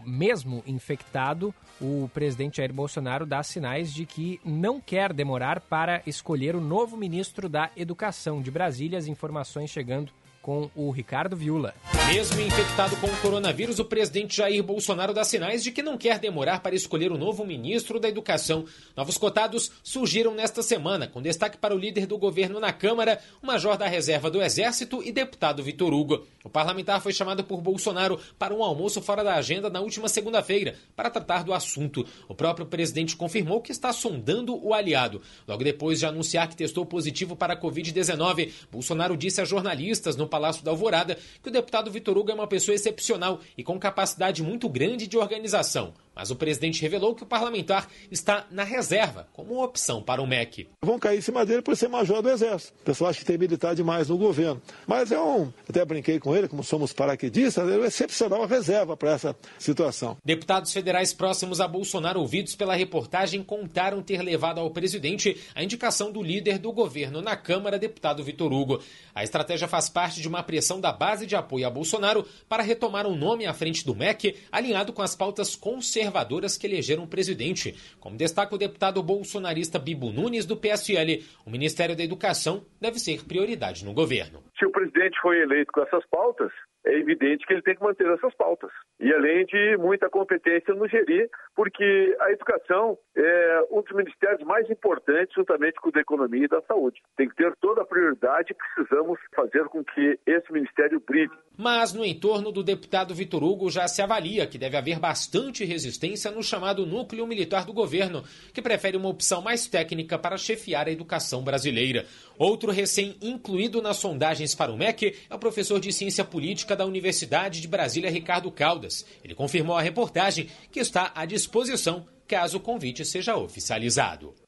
[0.03, 6.58] mesmo infectado, o presidente Jair Bolsonaro dá sinais de que não quer demorar para escolher
[6.58, 8.99] o novo ministro da Educação de Brasília.
[8.99, 10.12] As informações chegando
[10.45, 11.73] com o Ricardo Viula.
[12.05, 16.19] Mesmo infectado com o coronavírus, o presidente Jair Bolsonaro dá sinais de que não quer
[16.19, 18.63] demorar para escolher o novo ministro da Educação.
[18.95, 23.47] Novos cotados surgiram nesta semana, com destaque para o líder do governo na Câmara, o
[23.47, 26.27] major da reserva do Exército e deputado Vitor Hugo.
[26.43, 30.75] O parlamentar foi chamado por Bolsonaro para um almoço fora da agenda na última segunda-feira
[30.95, 32.05] para tratar do assunto.
[32.29, 35.23] O próprio presidente confirmou que está sondando o aliado.
[35.47, 40.27] Logo depois de anunciar que testou positivo para a Covid-19, Bolsonaro disse a jornalistas no
[40.36, 44.43] Palácio da Alvorada que o deputado Vitor Hugo é uma pessoa excepcional e com capacidade
[44.43, 45.93] muito grande de organização.
[46.16, 50.70] Mas o presidente revelou que o parlamentar está na reserva, como opção para o MEC.
[50.82, 52.74] Vão cair em cima dele por ser major do Exército.
[52.82, 54.61] O pessoal acha que tem militar demais no governo.
[54.88, 55.51] Mas é um.
[55.68, 60.18] Até brinquei com ele, como somos paraquedistas, é excepcional reserva para essa situação.
[60.24, 66.11] Deputados federais próximos a Bolsonaro, ouvidos pela reportagem, contaram ter levado ao presidente a indicação
[66.11, 68.82] do líder do governo na Câmara, deputado Vitor Hugo.
[69.13, 73.05] A estratégia faz parte de uma pressão da base de apoio a Bolsonaro para retomar
[73.05, 77.08] um nome à frente do MEC, alinhado com as pautas conservadoras conservadoras que elegeram o
[77.08, 77.76] presidente.
[77.99, 83.26] Como destaca o deputado bolsonarista Bibo Nunes, do PSL, o Ministério da Educação deve ser
[83.26, 84.43] prioridade no governo.
[84.58, 86.51] Se o presidente foi eleito com essas pautas,
[86.86, 88.71] é evidente que ele tem que manter essas pautas.
[88.99, 94.69] E além de muita competência no gerir, porque a educação é um dos ministérios mais
[94.69, 97.01] importantes, juntamente com o da economia e da saúde.
[97.17, 101.31] Tem que ter toda a prioridade e precisamos fazer com que esse ministério brilhe.
[101.57, 106.29] Mas no entorno do deputado Vitor Hugo já se avalia que deve haver bastante resistência
[106.29, 108.23] no chamado núcleo militar do governo,
[108.53, 112.05] que prefere uma opção mais técnica para chefiar a educação brasileira.
[112.38, 117.61] Outro recém-incluído nas sondagens para o MEC é o professor de ciência política da Universidade
[117.61, 119.05] de Brasília, Ricardo Caldas.
[119.23, 124.44] Ele confirmou à reportagem que está à disposição caso o convite seja oficializado.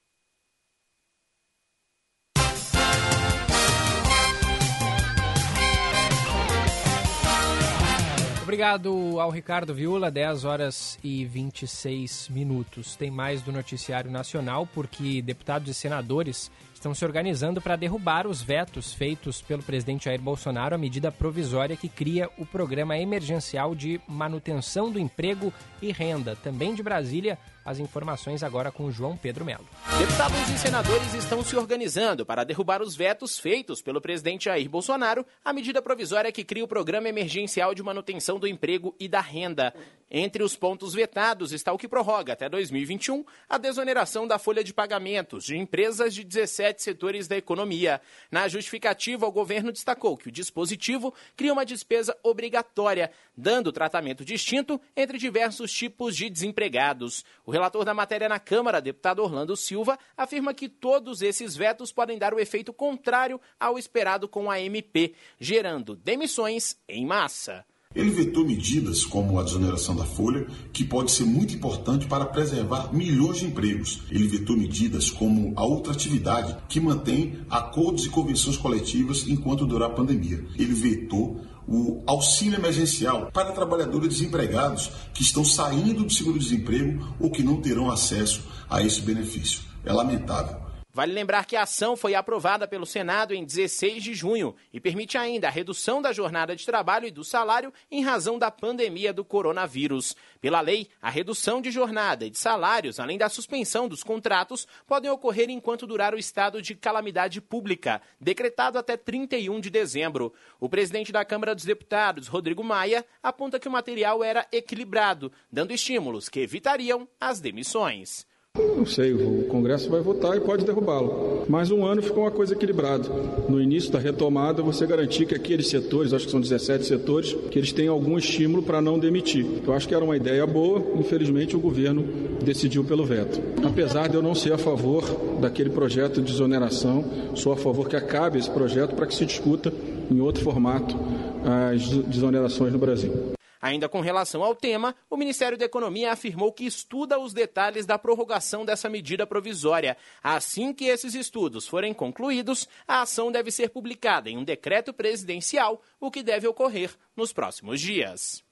[8.47, 12.95] Obrigado ao Ricardo Viula, 10 horas e 26 minutos.
[12.95, 18.41] Tem mais do Noticiário Nacional, porque deputados e senadores estão se organizando para derrubar os
[18.41, 23.99] vetos feitos pelo presidente Jair Bolsonaro à medida provisória que cria o Programa Emergencial de
[24.07, 26.33] Manutenção do Emprego e Renda.
[26.37, 27.37] Também de Brasília,
[27.67, 29.67] as informações agora com João Pedro Melo.
[29.99, 35.25] Deputados e senadores estão se organizando para derrubar os vetos feitos pelo presidente Jair Bolsonaro
[35.43, 39.73] à medida provisória que cria o Programa Emergencial de Manutenção do Emprego e da Renda.
[40.09, 44.73] Entre os pontos vetados está o que prorroga até 2021 a desoneração da folha de
[44.73, 47.99] pagamentos de empresas de 17 setores da economia.
[48.31, 54.79] Na justificativa, o governo destacou que o dispositivo cria uma despesa obrigatória, dando tratamento distinto
[54.95, 57.25] entre diversos tipos de desempregados.
[57.45, 62.17] O relator da matéria na Câmara, deputado Orlando Silva, afirma que todos esses vetos podem
[62.17, 67.65] dar o efeito contrário ao esperado com a MP, gerando demissões em massa.
[67.95, 72.93] Ele vetou medidas como a desoneração da folha, que pode ser muito importante para preservar
[72.93, 74.03] milhões de empregos.
[74.11, 79.89] Ele vetou medidas como a outra atividade, que mantém acordos e convenções coletivas enquanto durar
[79.89, 80.45] a pandemia.
[80.59, 87.43] Ele vetou o auxílio emergencial para trabalhadores desempregados que estão saindo do seguro-desemprego ou que
[87.43, 89.61] não terão acesso a esse benefício.
[89.83, 90.66] É lamentável.
[90.97, 95.15] Vale lembrar que a ação foi aprovada pelo Senado em 16 de junho e permite
[95.15, 99.23] ainda a redução da jornada de trabalho e do salário em razão da pandemia do
[99.23, 100.15] coronavírus.
[100.41, 105.11] Pela lei, a redução de jornada e de salários, além da suspensão dos contratos, podem
[105.11, 110.33] ocorrer enquanto durar o estado de calamidade pública, decretado até 31 de dezembro.
[110.59, 115.73] O presidente da Câmara dos Deputados, Rodrigo Maia, aponta que o material era equilibrado, dando
[115.73, 118.25] estímulos que evitariam as demissões.
[118.57, 121.43] Não sei, o Congresso vai votar e pode derrubá-lo.
[121.47, 123.07] Mas um ano ficou uma coisa equilibrada.
[123.47, 127.59] No início da retomada, você garantir que aqueles setores, acho que são 17 setores, que
[127.59, 129.45] eles tenham algum estímulo para não demitir.
[129.65, 132.03] Eu acho que era uma ideia boa, infelizmente o governo
[132.43, 133.39] decidiu pelo veto.
[133.63, 135.03] Apesar de eu não ser a favor
[135.39, 137.03] daquele projeto de exoneração,
[137.35, 139.71] sou a favor que acabe esse projeto para que se discuta
[140.09, 140.95] em outro formato
[141.43, 143.37] as desonerações no Brasil.
[143.61, 147.97] Ainda com relação ao tema, o Ministério da Economia afirmou que estuda os detalhes da
[147.97, 149.97] prorrogação dessa medida provisória.
[150.23, 155.81] Assim que esses estudos forem concluídos, a ação deve ser publicada em um decreto presidencial,
[155.99, 158.43] o que deve ocorrer nos próximos dias.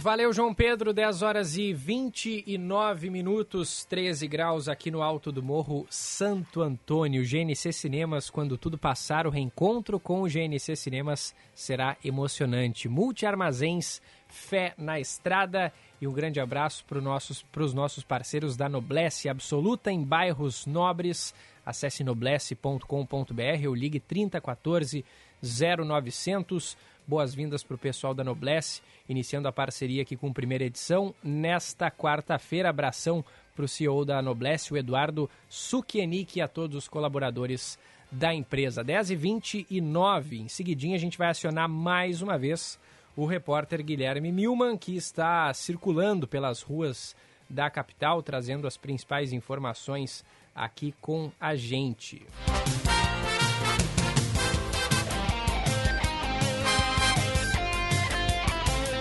[0.00, 0.94] Valeu, João Pedro.
[0.94, 7.22] 10 horas e 29 minutos, 13 graus aqui no alto do Morro Santo Antônio.
[7.22, 12.88] GNC Cinemas, quando tudo passar, o reencontro com o GNC Cinemas será emocionante.
[12.88, 15.70] Multiarmazéns, fé na estrada
[16.00, 21.34] e um grande abraço para nossos, os nossos parceiros da Noblesse Absoluta em bairros nobres.
[21.64, 25.04] Acesse noblesse.com.br ou ligue 3014
[25.42, 26.74] 0900.
[27.06, 31.12] Boas-vindas para o pessoal da Noblesse iniciando a parceria aqui com a primeira edição.
[31.22, 33.24] Nesta quarta-feira, abração
[33.56, 37.78] para o CEO da Noblesse, o Eduardo Sukienic e a todos os colaboradores
[38.10, 38.84] da empresa.
[38.84, 42.78] 10h29, em seguidinha a gente vai acionar mais uma vez
[43.16, 47.14] o repórter Guilherme Milman, que está circulando pelas ruas
[47.48, 50.24] da capital, trazendo as principais informações
[50.54, 52.24] aqui com a gente.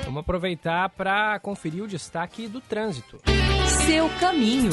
[0.10, 3.20] Vamos aproveitar para conferir o destaque do trânsito.
[3.86, 4.72] Seu caminho.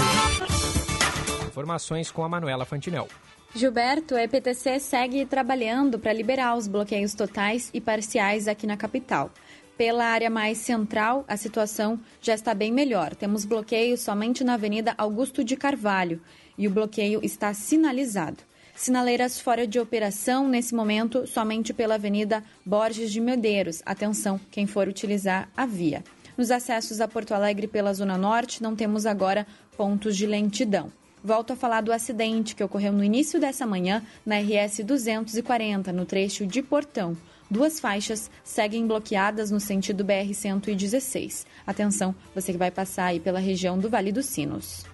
[1.47, 3.07] Informações com a Manuela Fantinel.
[3.55, 9.31] Gilberto, a EPTC segue trabalhando para liberar os bloqueios totais e parciais aqui na capital.
[9.77, 13.15] Pela área mais central, a situação já está bem melhor.
[13.15, 16.19] Temos bloqueios somente na Avenida Augusto de Carvalho
[16.57, 18.39] e o bloqueio está sinalizado.
[18.77, 23.83] Sinaleiras fora de operação nesse momento somente pela Avenida Borges de Medeiros.
[23.87, 26.05] Atenção, quem for utilizar a via.
[26.37, 29.47] Nos acessos a Porto Alegre pela Zona Norte, não temos agora
[29.79, 30.93] pontos de lentidão.
[31.25, 36.05] Volto a falar do acidente que ocorreu no início dessa manhã na RS 240, no
[36.05, 37.17] trecho de Portão.
[37.51, 41.47] Duas faixas seguem bloqueadas no sentido BR-116.
[41.67, 44.85] Atenção, você que vai passar aí pela região do Vale dos Sinos.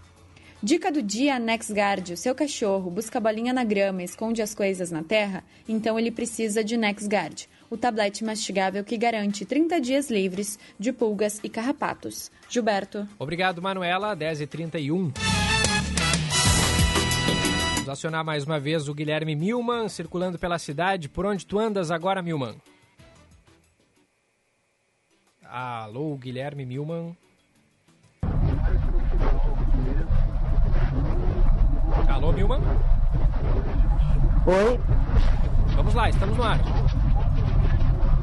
[0.65, 2.13] Dica do dia NexGuard.
[2.13, 5.43] O seu cachorro busca bolinha na grama e esconde as coisas na terra?
[5.69, 11.41] Então ele precisa de NexGuard, o tablete mastigável que garante 30 dias livres de pulgas
[11.43, 12.31] e carrapatos.
[12.49, 13.09] Gilberto.
[13.19, 14.17] Obrigado, Manuela.
[14.17, 15.13] 10h31.
[17.75, 21.09] Vamos acionar mais uma vez o Guilherme Milman, circulando pela cidade.
[21.09, 22.55] Por onde tu andas agora, Milman?
[25.43, 27.17] Alô, Guilherme Milman.
[32.13, 32.61] Alô, Milman?
[34.47, 34.81] Oi.
[35.75, 36.61] Vamos lá, estamos no ar.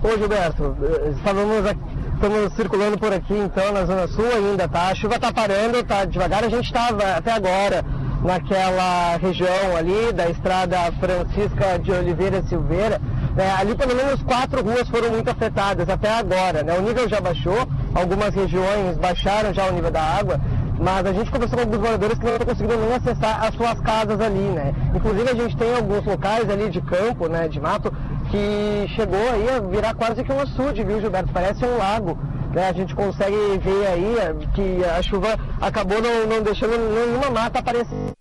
[0.04, 0.78] Oi, Gilberto.
[1.18, 1.76] Estávamos,
[2.14, 4.90] estamos circulando por aqui, então, na Zona Sul ainda, tá?
[4.90, 6.44] A chuva tá parando, tá devagar.
[6.44, 7.84] A gente estava até agora
[8.24, 13.02] naquela região ali da estrada Francisca de Oliveira Silveira.
[13.36, 16.62] É, ali pelo menos quatro ruas foram muito afetadas até agora.
[16.62, 16.78] Né?
[16.78, 20.40] O nível já baixou, algumas regiões baixaram já o nível da água,
[20.80, 23.80] mas a gente conversou com alguns moradores que não estão conseguindo nem acessar as suas
[23.82, 24.74] casas ali, né?
[24.96, 27.92] Inclusive a gente tem alguns locais ali de campo, né, de mato,
[28.32, 31.34] que chegou aí a virar quase que um açude, viu, Gilberto?
[31.34, 32.18] Parece um lago.
[32.54, 32.68] Né?
[32.68, 37.60] A gente consegue ver aí é, que a chuva acabou não, não deixando nenhuma mata
[37.60, 38.14] aparecer.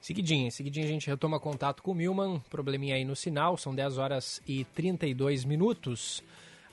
[0.00, 3.98] Seguidinho, seguidinho a gente retoma contato com o Milman, probleminha aí no sinal, são 10
[3.98, 6.22] horas e 32 minutos.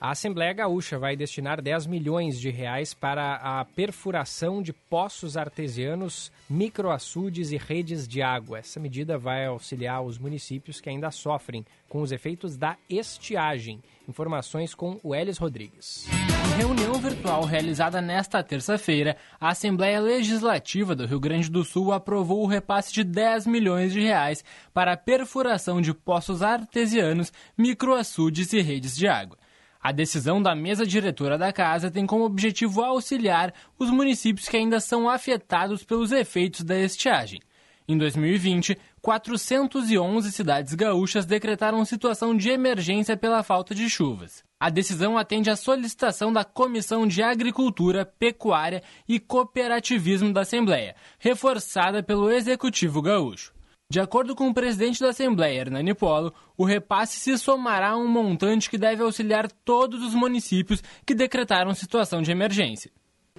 [0.04, 6.30] A Assembleia Gaúcha vai destinar 10 milhões de reais para a perfuração de poços artesianos,
[6.46, 8.58] microaçudes e redes de água.
[8.58, 13.80] Essa medida vai auxiliar os municípios que ainda sofrem com os efeitos da estiagem.
[14.06, 16.06] Informações com o Elis Rodrigues.
[16.52, 22.42] Em reunião virtual realizada nesta terça-feira, a Assembleia Legislativa do Rio Grande do Sul aprovou
[22.42, 24.44] o repasse de 10 milhões de reais
[24.74, 29.38] para a perfuração de poços artesianos, microaçudes e redes de água.
[29.84, 34.80] A decisão da mesa diretora da casa tem como objetivo auxiliar os municípios que ainda
[34.80, 37.38] são afetados pelos efeitos da estiagem.
[37.86, 44.42] Em 2020, 411 cidades gaúchas decretaram situação de emergência pela falta de chuvas.
[44.58, 52.02] A decisão atende à solicitação da Comissão de Agricultura, Pecuária e Cooperativismo da Assembleia, reforçada
[52.02, 53.53] pelo Executivo Gaúcho.
[53.90, 58.08] De acordo com o presidente da Assembleia, Hernani Polo, o repasse se somará a um
[58.08, 62.90] montante que deve auxiliar todos os municípios que decretaram situação de emergência.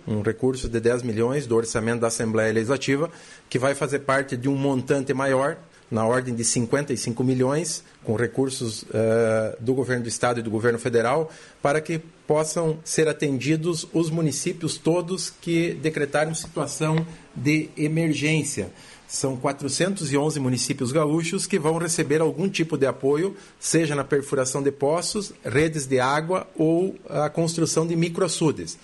[0.07, 3.09] Um recurso de 10 milhões do orçamento da Assembleia Legislativa,
[3.49, 5.57] que vai fazer parte de um montante maior,
[5.89, 10.79] na ordem de 55 milhões, com recursos uh, do governo do Estado e do governo
[10.79, 11.31] federal,
[11.61, 18.71] para que possam ser atendidos os municípios todos que decretaram situação de emergência.
[19.07, 24.71] São 411 municípios gaúchos que vão receber algum tipo de apoio, seja na perfuração de
[24.71, 28.77] poços, redes de água ou a construção de microaçudes.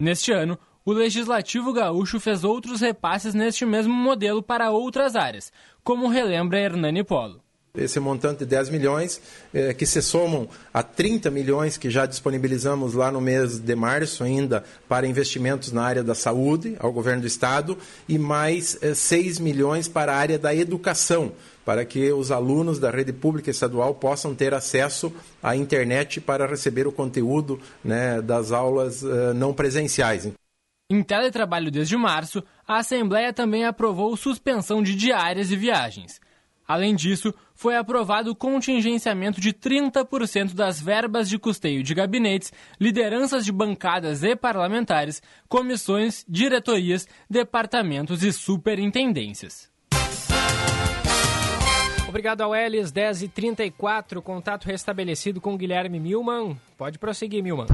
[0.00, 5.52] Neste ano, o Legislativo Gaúcho fez outros repasses neste mesmo modelo para outras áreas,
[5.84, 7.41] como relembra Hernani Polo
[7.74, 9.18] esse montante de 10 milhões,
[9.54, 14.22] eh, que se somam a 30 milhões que já disponibilizamos lá no mês de março
[14.22, 19.38] ainda para investimentos na área da saúde, ao governo do estado, e mais eh, 6
[19.38, 21.32] milhões para a área da educação,
[21.64, 25.10] para que os alunos da rede pública estadual possam ter acesso
[25.42, 30.30] à internet para receber o conteúdo né, das aulas eh, não presenciais.
[30.90, 36.20] Em teletrabalho desde março, a Assembleia também aprovou suspensão de diárias e viagens.
[36.68, 43.44] Além disso, foi aprovado o contingenciamento de 30% das verbas de custeio de gabinetes, lideranças
[43.44, 49.70] de bancadas e parlamentares, comissões, diretorias, departamentos e superintendências.
[52.08, 56.60] Obrigado ao Elis, 10h34, contato restabelecido com Guilherme Milman.
[56.76, 57.66] Pode prosseguir, Milman.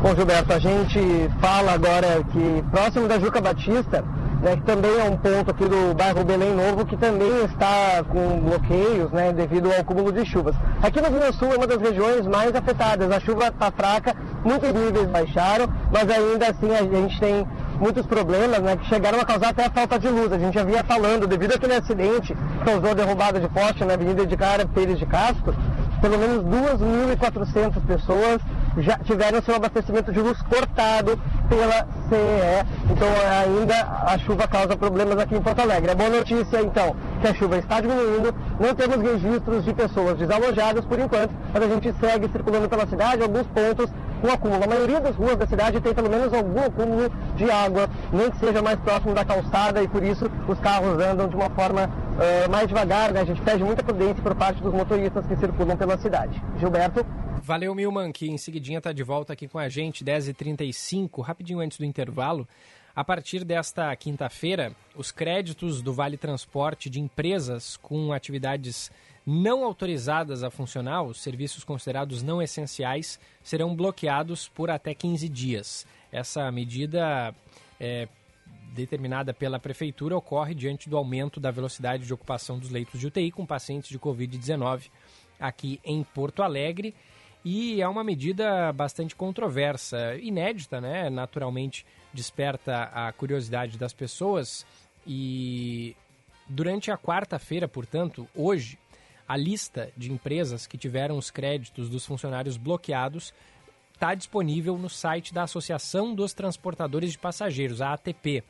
[0.00, 1.00] Bom, Gilberto, a gente
[1.40, 4.04] fala agora que próximo da Juca Batista,
[4.44, 8.40] né, que também é um ponto aqui do bairro Belém Novo, que também está com
[8.40, 10.54] bloqueios né, devido ao acúmulo de chuvas.
[10.82, 13.10] Aqui no Rio Sul é uma das regiões mais afetadas.
[13.10, 14.14] A chuva está fraca,
[14.44, 17.46] muitos níveis baixaram, mas ainda assim a gente tem
[17.80, 20.30] muitos problemas né, que chegaram a causar até a falta de luz.
[20.30, 23.94] A gente já vinha falando, devido àquele acidente que causou a derrubada de poste na
[23.94, 25.54] Avenida de Cara Pires de Castro,
[26.02, 28.42] pelo menos 2.400 pessoas
[28.78, 31.18] já tiveram seu abastecimento de luz cortado
[31.48, 32.66] pela CE.
[32.90, 33.08] Então
[33.40, 33.74] ainda
[34.06, 35.90] a chuva causa problemas aqui em Porto Alegre.
[35.90, 40.84] A boa notícia então que a chuva está diminuindo, não temos registros de pessoas desalojadas
[40.84, 44.64] por enquanto, mas a gente segue circulando pela cidade, alguns pontos com acúmulo.
[44.64, 48.38] A maioria das ruas da cidade tem pelo menos algum acúmulo de água, nem que
[48.38, 52.50] seja mais próximo da calçada e por isso os carros andam de uma forma uh,
[52.50, 53.20] mais devagar, né?
[53.20, 56.42] A gente pede muita prudência por parte dos motoristas que circulam pela cidade.
[56.58, 57.04] Gilberto?
[57.46, 61.76] Valeu, Milman, que em seguidinha está de volta aqui com a gente, 10h35, rapidinho antes
[61.76, 62.48] do intervalo.
[62.96, 68.90] A partir desta quinta-feira, os créditos do Vale Transporte de empresas com atividades
[69.26, 75.86] não autorizadas a funcionar, os serviços considerados não essenciais, serão bloqueados por até 15 dias.
[76.10, 77.34] Essa medida
[77.78, 78.08] é,
[78.72, 83.30] determinada pela Prefeitura ocorre diante do aumento da velocidade de ocupação dos leitos de UTI
[83.30, 84.84] com pacientes de Covid-19
[85.38, 86.94] aqui em Porto Alegre
[87.44, 91.10] e é uma medida bastante controversa, inédita, né?
[91.10, 94.64] Naturalmente desperta a curiosidade das pessoas
[95.06, 95.94] e
[96.48, 98.78] durante a quarta-feira, portanto, hoje,
[99.28, 103.34] a lista de empresas que tiveram os créditos dos funcionários bloqueados
[103.92, 108.42] está disponível no site da Associação dos Transportadores de Passageiros, a ATP,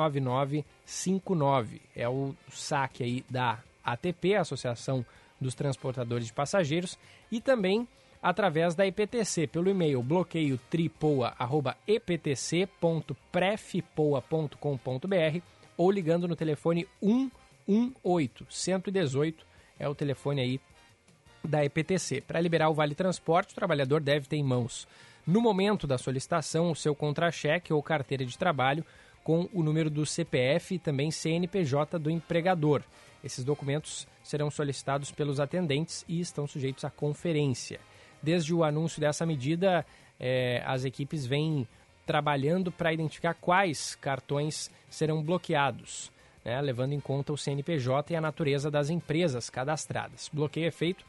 [0.85, 1.83] 59.
[1.95, 5.05] É o saque aí da ATP, Associação
[5.41, 6.99] dos Transportadores de Passageiros,
[7.31, 7.87] e também
[8.23, 10.59] através da EPTC, pelo e-mail bloqueio
[15.77, 19.47] ou ligando no telefone 118 118
[19.79, 20.61] é o telefone aí
[21.45, 22.23] da EPTC.
[22.23, 24.89] Para liberar o Vale Transporte, o trabalhador deve ter em mãos,
[25.27, 28.85] no momento da solicitação, o seu contra-cheque ou carteira de trabalho
[29.25, 32.83] com o número do CPF e também CNPJ do empregador.
[33.25, 37.81] Esses documentos serão solicitados pelos atendentes e estão sujeitos à conferência.
[38.23, 39.85] Desde o anúncio dessa medida,
[40.21, 41.67] eh, as equipes vêm
[42.07, 46.13] trabalhando para identificar quais cartões serão bloqueados,
[46.45, 50.31] né, levando em conta o CNPJ e a natureza das empresas cadastradas.
[50.33, 51.05] Bloqueio é feito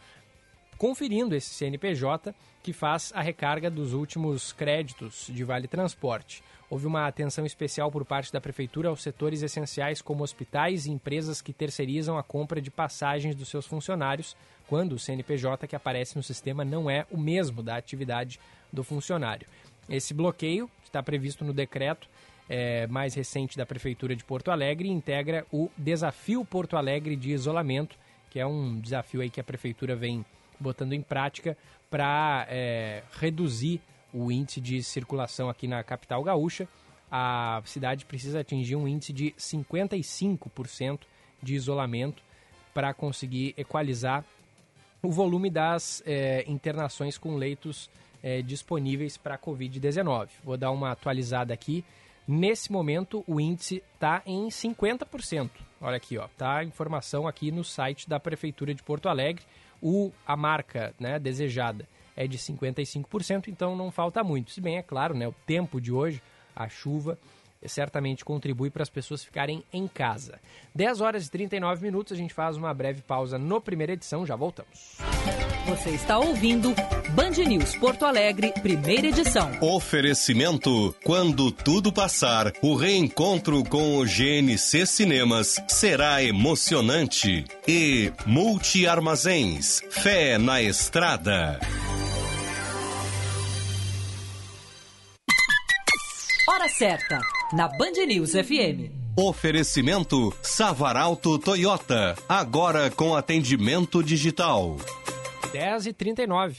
[0.77, 6.43] conferindo esse CNPJ que faz a recarga dos últimos créditos de Vale Transporte.
[6.69, 11.41] Houve uma atenção especial por parte da Prefeitura aos setores essenciais como hospitais e empresas
[11.41, 14.35] que terceirizam a compra de passagens dos seus funcionários,
[14.67, 18.37] quando o CNPJ que aparece no sistema não é o mesmo da atividade
[18.71, 19.47] do funcionário.
[19.89, 22.09] Esse bloqueio está previsto no decreto
[22.49, 27.31] é, mais recente da Prefeitura de Porto Alegre e integra o Desafio Porto Alegre de
[27.31, 27.97] Isolamento,
[28.29, 30.25] que é um desafio aí que a Prefeitura vem
[30.59, 31.57] botando em prática
[31.89, 33.81] para é, reduzir
[34.13, 36.67] o índice de circulação aqui na capital gaúcha.
[37.11, 40.99] A cidade precisa atingir um índice de 55%
[41.41, 42.21] de isolamento
[42.73, 44.25] para conseguir equalizar
[45.01, 47.89] o volume das é, internações com leitos
[48.21, 50.29] é, disponíveis para a Covid-19.
[50.43, 51.85] Vou dar uma atualizada aqui.
[52.27, 55.49] Nesse momento, o índice está em 50%.
[55.79, 59.45] Olha aqui, ó, tá a informação aqui no site da Prefeitura de Porto Alegre.
[59.81, 64.51] O, a marca né, desejada é de 55%, então não falta muito.
[64.51, 66.21] Se bem, é claro, né, o tempo de hoje,
[66.55, 67.17] a chuva,
[67.65, 70.39] certamente contribui para as pessoas ficarem em casa.
[70.75, 74.35] 10 horas e 39 minutos, a gente faz uma breve pausa no primeira edição, já
[74.35, 74.97] voltamos.
[75.67, 76.73] Você está ouvindo
[77.09, 79.51] Band News Porto Alegre, primeira edição.
[79.61, 87.43] Oferecimento: quando tudo passar, o reencontro com o GNC Cinemas será emocionante.
[87.67, 91.59] E Multi Armazéns, fé na estrada.
[96.67, 97.21] Hora certa,
[97.53, 98.91] na Band News FM.
[99.15, 104.75] Oferecimento Savaralto Toyota, agora com atendimento digital.
[105.53, 106.57] 10 e 39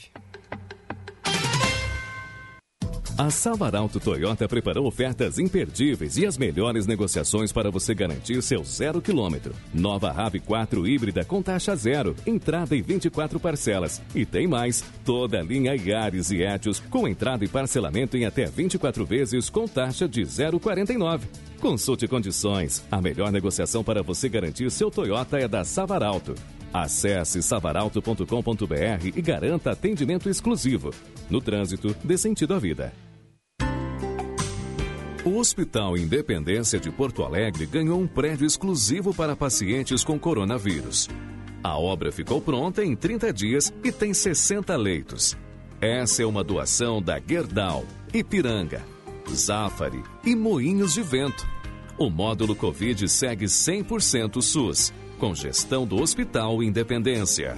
[3.19, 9.01] A Savaralto Toyota preparou ofertas imperdíveis e as melhores negociações para você garantir seu zero
[9.01, 9.53] quilômetro.
[9.73, 14.01] Nova RAV4 híbrida com taxa zero, entrada em 24 parcelas.
[14.15, 18.45] E tem mais, toda a linha Yaris e Etios com entrada e parcelamento em até
[18.45, 21.23] 24 vezes com taxa de 0,49.
[21.59, 22.85] Consulte condições.
[22.89, 26.35] A melhor negociação para você garantir seu Toyota é da Savaralto.
[26.71, 30.91] Acesse savaralto.com.br e garanta atendimento exclusivo.
[31.29, 32.93] No trânsito, dê sentido à vida.
[35.25, 41.09] O Hospital Independência de Porto Alegre ganhou um prédio exclusivo para pacientes com coronavírus.
[41.61, 45.37] A obra ficou pronta em 30 dias e tem 60 leitos.
[45.81, 47.83] Essa é uma doação da Gerdau,
[48.13, 48.81] Ipiranga,
[49.29, 51.45] Zafari e Moinhos de Vento.
[51.97, 57.57] O módulo Covid segue 100% SUS, com gestão do Hospital Independência.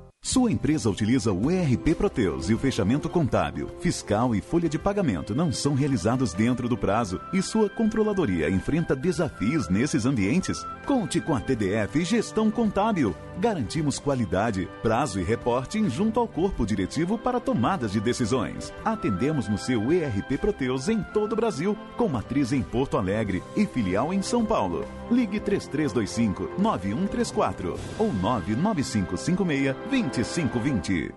[0.23, 5.33] Sua empresa utiliza o ERP Proteus e o fechamento contábil, fiscal e folha de pagamento
[5.33, 10.63] não são realizados dentro do prazo e sua controladoria enfrenta desafios nesses ambientes?
[10.85, 13.15] Conte com a TDF Gestão Contábil.
[13.39, 18.71] Garantimos qualidade, prazo e reporting junto ao corpo diretivo para tomadas de decisões.
[18.85, 23.65] Atendemos no seu ERP Proteus em todo o Brasil, com matriz em Porto Alegre e
[23.65, 25.00] filial em São Paulo.
[25.11, 31.13] Ligue 3325 9134 ou 99556 2520.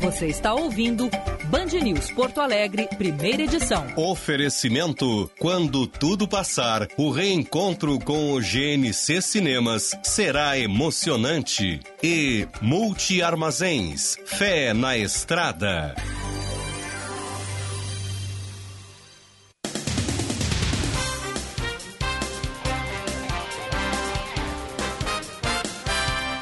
[0.00, 1.10] Você está ouvindo
[1.46, 3.84] Band News Porto Alegre, primeira edição.
[3.96, 11.80] Oferecimento: quando tudo passar, o reencontro com o GNC Cinemas será emocionante.
[12.02, 15.96] E Multi Armazéns, fé na estrada.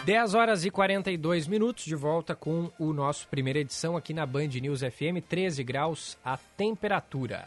[0.07, 4.47] 10 horas e 42 minutos, de volta com o nosso primeira edição aqui na Band
[4.47, 7.45] News FM, 13 graus a temperatura.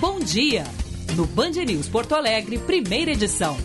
[0.00, 0.64] Bom dia!
[1.14, 3.56] No Band News Porto Alegre, primeira edição.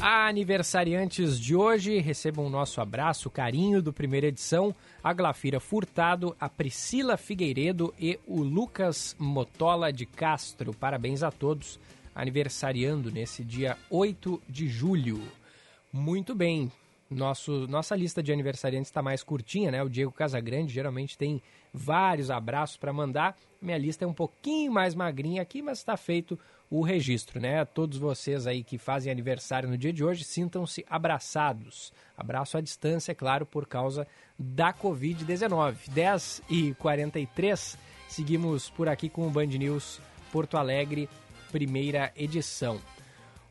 [0.00, 4.74] Aniversariantes de hoje, recebam o nosso abraço, carinho do primeira edição,
[5.04, 10.72] a Glafira Furtado, a Priscila Figueiredo e o Lucas Motola de Castro.
[10.72, 11.78] Parabéns a todos
[12.14, 15.20] aniversariando nesse dia 8 de julho.
[15.92, 16.70] Muito bem,
[17.10, 19.82] nosso, nossa lista de aniversariantes está mais curtinha, né?
[19.82, 23.36] O Diego Casagrande geralmente tem vários abraços para mandar.
[23.60, 26.38] Minha lista é um pouquinho mais magrinha aqui, mas está feito
[26.70, 27.64] o registro, né?
[27.64, 31.92] Todos vocês aí que fazem aniversário no dia de hoje, sintam-se abraçados.
[32.16, 34.06] Abraço à distância, é claro, por causa
[34.38, 35.90] da Covid-19.
[35.90, 37.76] 10 e 43
[38.08, 40.00] seguimos por aqui com o Band News
[40.32, 41.08] Porto Alegre
[41.52, 42.80] primeira edição.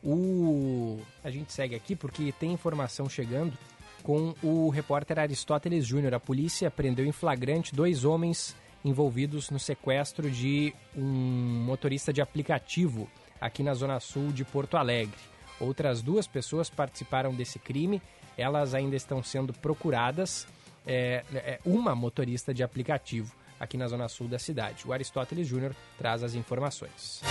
[0.02, 1.00] O...
[1.22, 3.56] A gente segue aqui porque tem informação chegando
[4.02, 6.12] com o repórter Aristóteles Júnior.
[6.12, 13.08] A polícia prendeu em flagrante dois homens envolvidos no sequestro de um motorista de aplicativo
[13.40, 15.16] aqui na zona sul de Porto Alegre.
[15.60, 18.02] Outras duas pessoas participaram desse crime,
[18.36, 20.48] elas ainda estão sendo procuradas.
[20.84, 24.84] É, é uma motorista de aplicativo aqui na zona sul da cidade.
[24.84, 27.22] O Aristóteles Júnior traz as informações.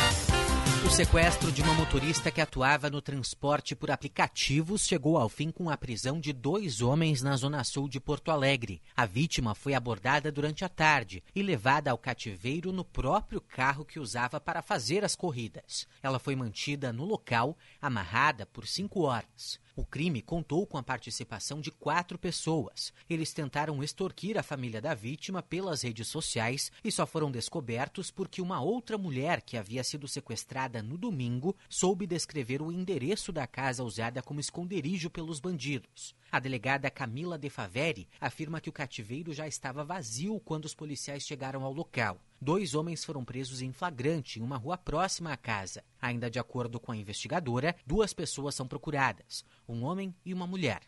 [0.83, 5.69] O sequestro de uma motorista que atuava no transporte por aplicativos chegou ao fim com
[5.69, 8.81] a prisão de dois homens na zona sul de Porto Alegre.
[8.97, 13.99] A vítima foi abordada durante a tarde e levada ao cativeiro no próprio carro que
[13.99, 15.87] usava para fazer as corridas.
[16.01, 19.59] Ela foi mantida no local, amarrada por cinco horas.
[19.73, 22.91] O crime contou com a participação de quatro pessoas.
[23.09, 28.41] Eles tentaram extorquir a família da vítima pelas redes sociais e só foram descobertos porque
[28.41, 33.81] uma outra mulher que havia sido sequestrada no domingo soube descrever o endereço da casa
[33.81, 36.13] usada como esconderijo pelos bandidos.
[36.29, 41.23] A delegada Camila De Faveri afirma que o cativeiro já estava vazio quando os policiais
[41.23, 42.19] chegaram ao local.
[42.43, 45.83] Dois homens foram presos em flagrante em uma rua próxima à casa.
[46.01, 50.79] Ainda de acordo com a investigadora, duas pessoas são procuradas: um homem e uma mulher.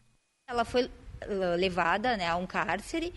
[0.49, 0.89] Ela foi
[1.21, 3.13] eh, levada né, a um cárcere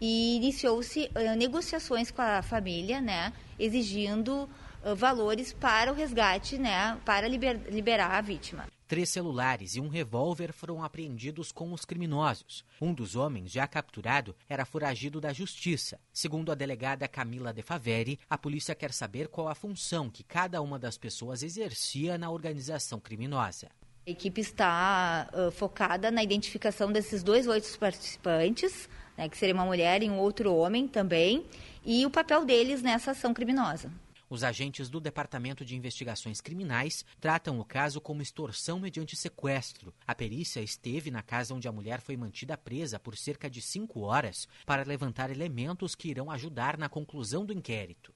[0.00, 4.48] e iniciou-se uh, negociações com a família, né, exigindo
[4.84, 8.66] uh, valores para o resgate, né, para liber liberar a vítima.
[8.90, 12.64] Três celulares e um revólver foram apreendidos com os criminosos.
[12.80, 16.00] Um dos homens, já capturado, era foragido da justiça.
[16.12, 20.60] Segundo a delegada Camila De Faveri, a polícia quer saber qual a função que cada
[20.60, 23.68] uma das pessoas exercia na organização criminosa.
[24.04, 29.64] A equipe está uh, focada na identificação desses dois oito participantes, né, que seria uma
[29.64, 31.46] mulher e um outro homem também,
[31.84, 33.88] e o papel deles nessa ação criminosa.
[34.30, 39.92] Os agentes do Departamento de Investigações Criminais tratam o caso como extorsão mediante sequestro.
[40.06, 44.02] A perícia esteve na casa onde a mulher foi mantida presa por cerca de cinco
[44.02, 48.14] horas para levantar elementos que irão ajudar na conclusão do inquérito.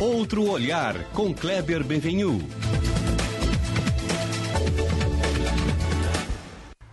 [0.00, 2.38] Outro olhar com Kleber Benvenu.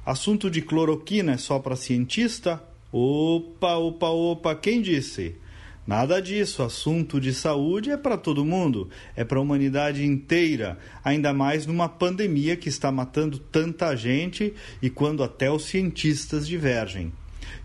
[0.06, 2.73] Assunto de cloroquina é só para cientista?
[2.96, 5.36] Opa, opa, opa, quem disse?
[5.88, 11.34] Nada disso, assunto de saúde é para todo mundo, é para a humanidade inteira, ainda
[11.34, 17.12] mais numa pandemia que está matando tanta gente e quando até os cientistas divergem.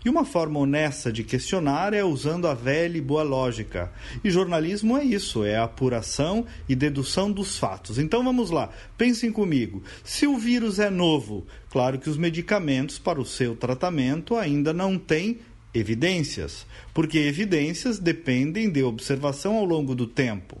[0.03, 3.91] E uma forma honesta de questionar é usando a velha e boa lógica.
[4.23, 7.97] E jornalismo é isso, é apuração e dedução dos fatos.
[7.97, 9.83] Então vamos lá, pensem comigo.
[10.03, 14.97] Se o vírus é novo, claro que os medicamentos para o seu tratamento ainda não
[14.97, 15.39] têm
[15.73, 20.57] evidências, porque evidências dependem de observação ao longo do tempo.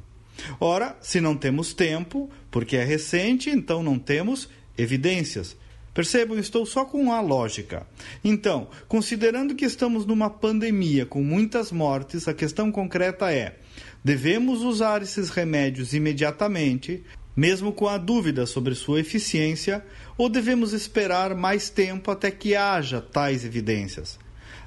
[0.59, 5.57] Ora, se não temos tempo, porque é recente, então não temos evidências.
[5.93, 7.85] Percebam, estou só com a lógica.
[8.23, 13.57] Então, considerando que estamos numa pandemia com muitas mortes, a questão concreta é:
[14.03, 17.03] devemos usar esses remédios imediatamente,
[17.35, 19.83] mesmo com a dúvida sobre sua eficiência,
[20.17, 24.19] ou devemos esperar mais tempo até que haja tais evidências?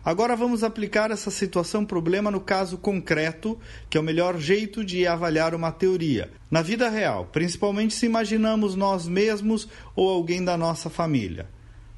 [0.04, 3.56] Agora vamos aplicar essa situação problema no caso concreto,
[3.88, 6.28] que é o melhor jeito de avaliar uma teoria.
[6.50, 11.48] Na vida real, principalmente se imaginamos nós mesmos ou alguém da nossa família.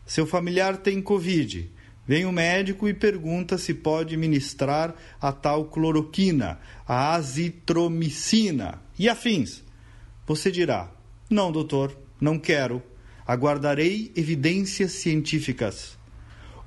[0.05, 1.71] Seu familiar tem Covid.
[2.07, 9.65] Vem o médico e pergunta se pode ministrar a tal cloroquina, a azitromicina e afins.
[10.27, 10.93] Você dirá:
[11.31, 12.83] Não, doutor, não quero.
[13.27, 15.97] Aguardarei evidências científicas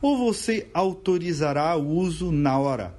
[0.01, 2.95] ou você autorizará o uso na hora.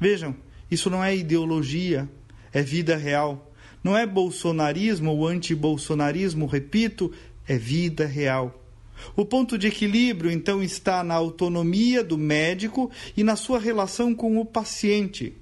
[0.00, 0.34] Vejam,
[0.70, 2.08] isso não é ideologia,
[2.52, 3.50] é vida real.
[3.82, 7.12] Não é bolsonarismo ou anti-bolsonarismo, repito,
[7.46, 8.62] é vida real.
[9.16, 14.38] O ponto de equilíbrio, então, está na autonomia do médico e na sua relação com
[14.38, 15.34] o paciente.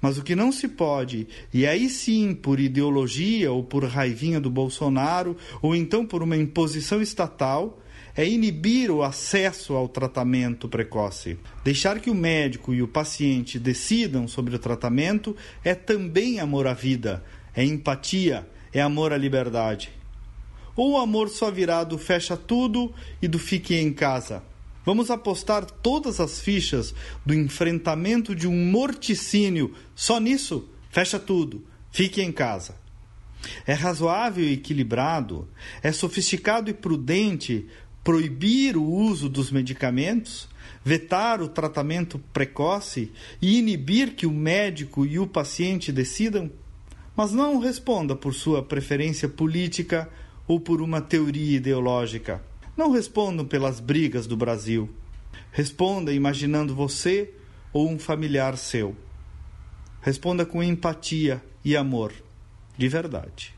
[0.00, 4.50] Mas o que não se pode, e aí sim por ideologia ou por raivinha do
[4.50, 7.80] Bolsonaro, ou então por uma imposição estatal,
[8.18, 11.38] é inibir o acesso ao tratamento precoce.
[11.62, 16.74] Deixar que o médico e o paciente decidam sobre o tratamento é também amor à
[16.74, 17.24] vida,
[17.54, 19.92] é empatia, é amor à liberdade.
[20.74, 22.92] Ou o amor só virá do fecha tudo
[23.22, 24.42] e do fique em casa?
[24.84, 26.92] Vamos apostar todas as fichas
[27.24, 30.68] do enfrentamento de um morticínio só nisso?
[30.90, 32.74] Fecha tudo, fique em casa.
[33.64, 35.48] É razoável e equilibrado,
[35.80, 37.68] é sofisticado e prudente
[38.08, 40.48] proibir o uso dos medicamentos,
[40.82, 46.50] vetar o tratamento precoce e inibir que o médico e o paciente decidam?
[47.14, 50.08] Mas não responda por sua preferência política
[50.46, 52.42] ou por uma teoria ideológica.
[52.74, 54.88] Não respondam pelas brigas do Brasil.
[55.52, 57.30] Responda imaginando você
[57.74, 58.96] ou um familiar seu.
[60.00, 62.14] Responda com empatia e amor,
[62.74, 63.54] de verdade.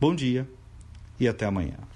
[0.00, 0.48] Bom dia
[1.18, 1.95] e até amanhã.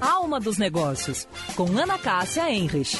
[0.00, 2.96] Alma dos Negócios, com Ana Cássia Enrich.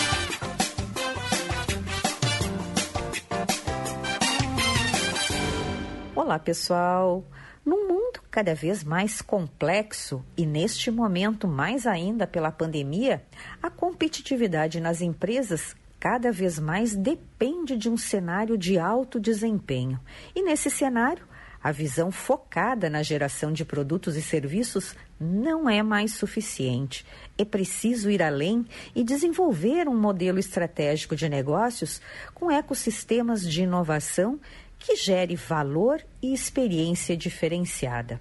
[6.15, 7.24] Olá, pessoal.
[7.65, 13.24] Num mundo cada vez mais complexo e neste momento mais ainda pela pandemia,
[13.62, 19.98] a competitividade nas empresas cada vez mais depende de um cenário de alto desempenho.
[20.35, 21.27] E nesse cenário,
[21.62, 27.05] a visão focada na geração de produtos e serviços não é mais suficiente.
[27.36, 28.64] É preciso ir além
[28.94, 32.01] e desenvolver um modelo estratégico de negócios
[32.35, 34.39] com ecossistemas de inovação
[34.78, 38.20] que gere valor e experiência diferenciada.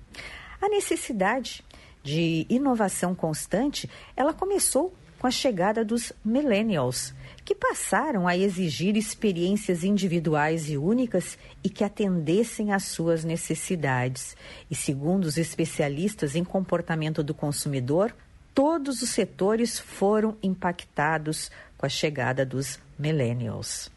[0.59, 1.63] A necessidade
[2.03, 4.93] de inovação constante, ela começou
[5.27, 7.13] com a chegada dos millennials,
[7.43, 14.37] que passaram a exigir experiências individuais e únicas e que atendessem às suas necessidades.
[14.71, 18.15] E segundo os especialistas em comportamento do consumidor,
[18.53, 23.91] todos os setores foram impactados com a chegada dos millennials.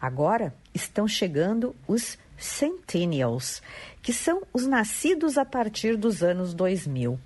[0.00, 3.60] Agora estão chegando os Centennials,
[4.02, 7.18] que são os nascidos a partir dos anos 2000.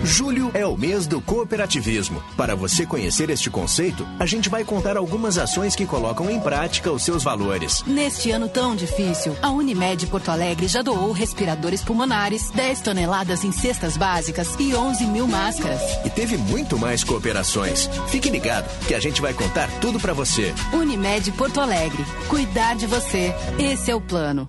[0.02, 2.22] Julho é o mês do cooperativismo.
[2.34, 6.90] Para você conhecer este conceito, a gente vai contar algumas ações que colocam em prática
[6.90, 7.82] os seus valores.
[7.86, 13.52] Neste ano tão difícil, a Unimed Porto Alegre já doou respiradores pulmonares, 10 toneladas em
[13.52, 15.82] cestas básicas e 11 mil máscaras.
[16.06, 17.86] E teve muito mais cooperações.
[18.08, 20.54] Fique ligado que a gente vai contar tudo para você.
[20.72, 22.02] Unimed Porto Alegre.
[22.28, 23.34] Cuidar de você.
[23.58, 24.48] Esse é o plano.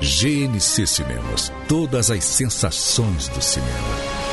[0.00, 1.52] GNC Cinemas.
[1.68, 4.24] Todas as sensações do cinema.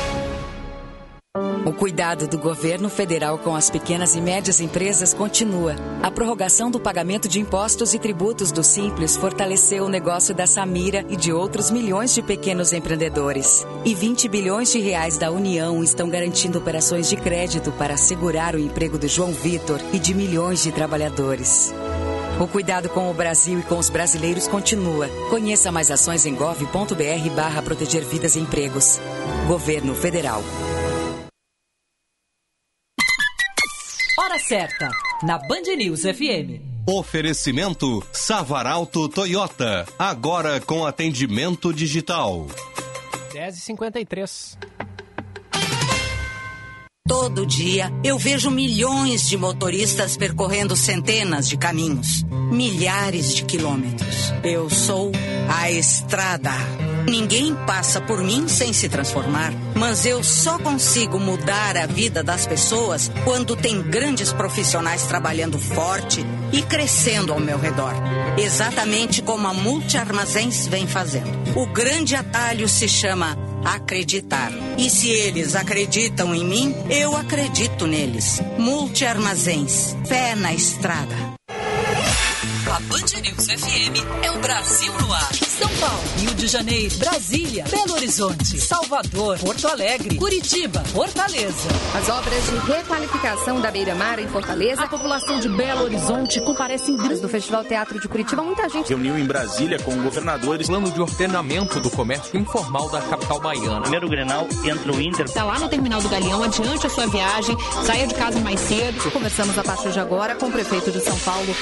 [1.64, 5.76] O cuidado do governo federal com as pequenas e médias empresas continua.
[6.02, 11.06] A prorrogação do pagamento de impostos e tributos do Simples fortaleceu o negócio da Samira
[11.08, 13.64] e de outros milhões de pequenos empreendedores.
[13.84, 18.58] E 20 bilhões de reais da União estão garantindo operações de crédito para assegurar o
[18.58, 21.72] emprego do João Vitor e de milhões de trabalhadores.
[22.42, 25.08] O cuidado com o Brasil e com os brasileiros continua.
[25.30, 28.98] Conheça mais ações em gov.br barra proteger vidas e empregos.
[29.46, 30.42] Governo Federal.
[34.18, 34.90] Hora certa,
[35.22, 36.60] na Band News FM.
[36.84, 42.48] Oferecimento Savaralto Toyota, agora com atendimento digital.
[43.32, 44.58] 10h53.
[47.06, 52.22] Todo dia eu vejo milhões de motoristas percorrendo centenas de caminhos,
[52.52, 54.32] milhares de quilômetros.
[54.44, 55.10] Eu sou
[55.48, 56.52] a estrada.
[57.08, 59.52] Ninguém passa por mim sem se transformar,
[59.82, 66.24] mas eu só consigo mudar a vida das pessoas quando tem grandes profissionais trabalhando forte
[66.52, 67.92] e crescendo ao meu redor.
[68.38, 71.32] Exatamente como a Multi Armazéns vem fazendo.
[71.56, 74.52] O grande atalho se chama acreditar.
[74.78, 78.40] E se eles acreditam em mim, eu acredito neles.
[78.56, 79.96] Multi Armazéns.
[80.06, 81.41] Fé na estrada.
[82.72, 85.34] A Band News FM é o Brasil no ar.
[85.34, 91.68] São Paulo, Rio de Janeiro, Brasília, Belo Horizonte, Salvador, Porto Alegre, Curitiba, Fortaleza.
[91.94, 94.84] As obras de requalificação da Beira-Mar em Fortaleza.
[94.84, 98.42] A população de Belo Horizonte comparece em do Festival Teatro de Curitiba.
[98.42, 100.66] Muita gente reuniu em Brasília com governadores.
[100.66, 103.82] Plano de ordenamento do comércio informal da capital baiana.
[103.82, 105.26] Primeiro Grenal entra o Inter.
[105.26, 107.54] Está lá no terminal do Galeão, adiante a sua viagem,
[107.84, 109.10] saia de casa mais cedo.
[109.10, 111.54] Conversamos a partir de agora com o prefeito de São Paulo.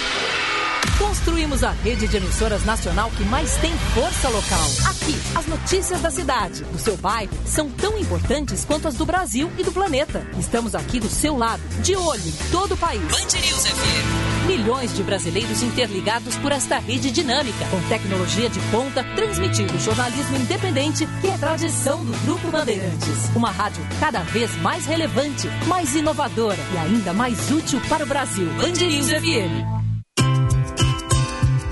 [0.98, 4.68] Construímos a rede de emissoras nacional que mais tem força local.
[4.88, 9.50] Aqui, as notícias da cidade, do seu bairro, são tão importantes quanto as do Brasil
[9.58, 10.26] e do planeta.
[10.38, 13.02] Estamos aqui do seu lado, de olho em todo o país.
[13.02, 14.46] Band News FM.
[14.46, 21.08] Milhões de brasileiros interligados por esta rede dinâmica, com tecnologia de ponta, transmitindo jornalismo independente
[21.22, 23.30] e a tradição do Grupo Bandeirantes.
[23.34, 28.46] Uma rádio cada vez mais relevante, mais inovadora e ainda mais útil para o Brasil.
[28.54, 29.79] Band News FM.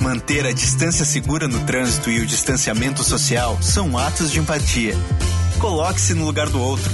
[0.09, 4.95] Manter a distância segura no trânsito e o distanciamento social são atos de empatia.
[5.59, 6.91] Coloque-se no lugar do outro.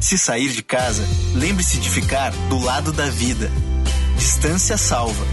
[0.00, 1.04] Se sair de casa,
[1.36, 3.48] lembre-se de ficar do lado da vida.
[4.16, 5.24] Distância salva,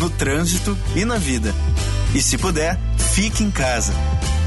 [0.00, 1.54] no trânsito e na vida.
[2.16, 2.76] E se puder,
[3.12, 3.94] fique em casa.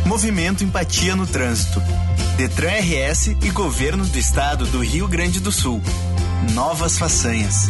[0.05, 1.81] Movimento Empatia no Trânsito.
[2.35, 5.81] Detran RS e Governo do Estado do Rio Grande do Sul.
[6.51, 7.69] Novas façanhas.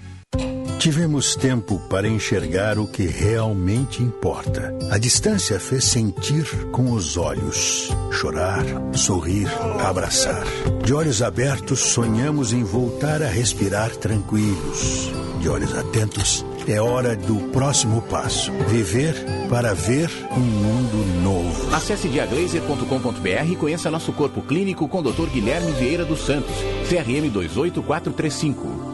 [0.81, 4.75] Tivemos tempo para enxergar o que realmente importa.
[4.89, 9.47] A distância fez sentir com os olhos, chorar, sorrir,
[9.79, 10.43] abraçar.
[10.83, 15.11] De olhos abertos, sonhamos em voltar a respirar tranquilos.
[15.39, 18.51] De olhos atentos, é hora do próximo passo.
[18.67, 19.13] Viver
[19.51, 21.75] para ver um mundo novo.
[21.75, 25.29] Acesse diaglaser.com.br e conheça nosso corpo clínico com o Dr.
[25.31, 26.55] Guilherme Vieira dos Santos,
[26.89, 28.90] CRM 28435.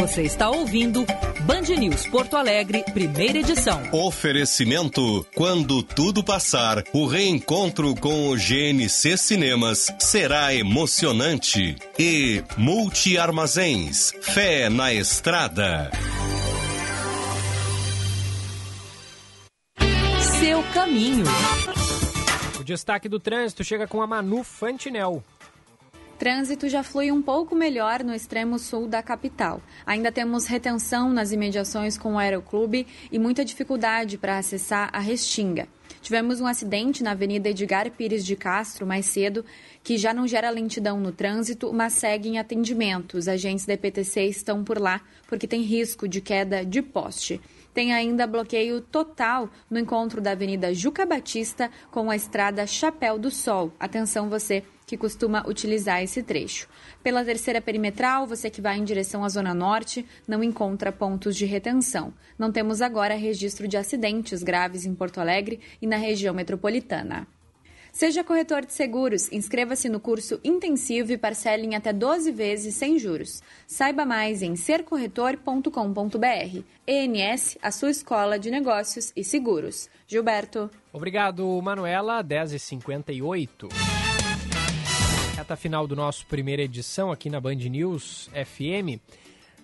[0.00, 1.04] Você está ouvindo
[1.42, 3.82] Band News Porto Alegre, primeira edição.
[3.92, 11.76] Oferecimento: quando tudo passar, o reencontro com o GNC Cinemas será emocionante.
[11.98, 15.90] E Multi Armazéns, fé na estrada.
[20.72, 21.24] caminho.
[22.58, 25.22] O destaque do trânsito chega com a Manu Fantinel.
[26.20, 29.62] Trânsito já flui um pouco melhor no extremo sul da capital.
[29.86, 35.66] Ainda temos retenção nas imediações com o Aeroclube e muita dificuldade para acessar a Restinga.
[36.02, 39.46] Tivemos um acidente na Avenida Edgar Pires de Castro mais cedo,
[39.82, 43.16] que já não gera lentidão no trânsito, mas segue em atendimento.
[43.16, 47.40] Os agentes da EPTC estão por lá porque tem risco de queda de poste.
[47.72, 53.30] Tem ainda bloqueio total no encontro da Avenida Juca Batista com a estrada Chapéu do
[53.30, 53.72] Sol.
[53.80, 56.68] Atenção você que costuma utilizar esse trecho.
[57.00, 61.46] Pela terceira perimetral, você que vai em direção à Zona Norte não encontra pontos de
[61.46, 62.12] retenção.
[62.36, 67.24] Não temos agora registro de acidentes graves em Porto Alegre e na região metropolitana.
[67.92, 72.98] Seja corretor de seguros, inscreva-se no curso intensivo e parcele em até 12 vezes sem
[72.98, 73.44] juros.
[73.68, 76.64] Saiba mais em sercorretor.com.br.
[76.84, 79.88] ENS, a sua escola de negócios e seguros.
[80.08, 80.68] Gilberto.
[80.92, 82.24] Obrigado, Manuela.
[82.24, 83.99] 10h58
[85.40, 89.00] reta final do nosso primeira edição aqui na Band News FM.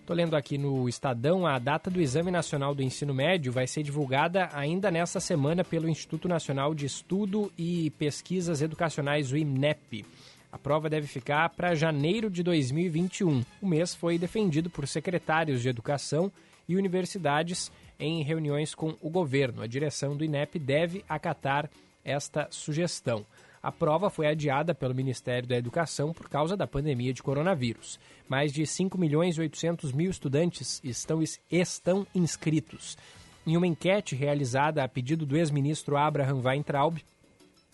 [0.01, 3.83] Estou lendo aqui no Estadão, a data do Exame Nacional do Ensino Médio vai ser
[3.83, 10.07] divulgada ainda nesta semana pelo Instituto Nacional de Estudo e Pesquisas Educacionais, o INEP.
[10.51, 13.45] A prova deve ficar para janeiro de 2021.
[13.61, 16.33] O mês foi defendido por secretários de educação
[16.67, 17.71] e universidades
[18.01, 19.61] em reuniões com o governo.
[19.61, 21.69] A direção do INEP deve acatar
[22.03, 23.27] esta sugestão.
[23.67, 27.99] A prova foi adiada pelo Ministério da Educação por causa da pandemia de coronavírus.
[28.29, 31.21] Mais de 5 milhões e 800 mil estudantes estão,
[31.51, 32.97] estão inscritos.
[33.45, 36.99] Em uma enquete realizada a pedido do ex-ministro Abraham Weintraub,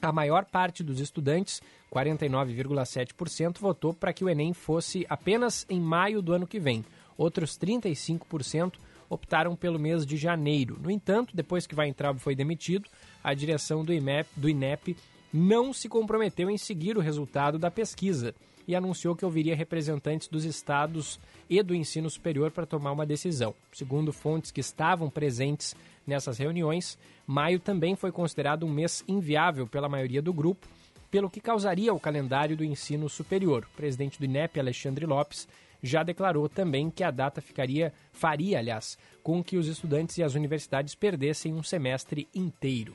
[0.00, 1.60] a maior parte dos estudantes,
[1.92, 6.82] 49,7%, votou para que o Enem fosse apenas em maio do ano que vem.
[7.18, 8.76] Outros 35%
[9.10, 10.78] optaram pelo mês de janeiro.
[10.80, 12.88] No entanto, depois que Weintraub foi demitido,
[13.22, 14.96] a direção do INEP, do INEP
[15.32, 18.34] não se comprometeu em seguir o resultado da pesquisa
[18.66, 21.18] e anunciou que ouviria representantes dos estados
[21.48, 23.54] e do ensino superior para tomar uma decisão.
[23.72, 25.74] Segundo fontes que estavam presentes
[26.06, 30.66] nessas reuniões, maio também foi considerado um mês inviável pela maioria do grupo,
[31.10, 33.66] pelo que causaria o calendário do ensino superior.
[33.72, 35.48] O presidente do INEP, Alexandre Lopes,
[35.82, 40.34] já declarou também que a data ficaria, faria, aliás, com que os estudantes e as
[40.34, 42.94] universidades perdessem um semestre inteiro.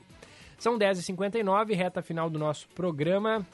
[0.58, 3.46] São 10h59, reta final do nosso programa.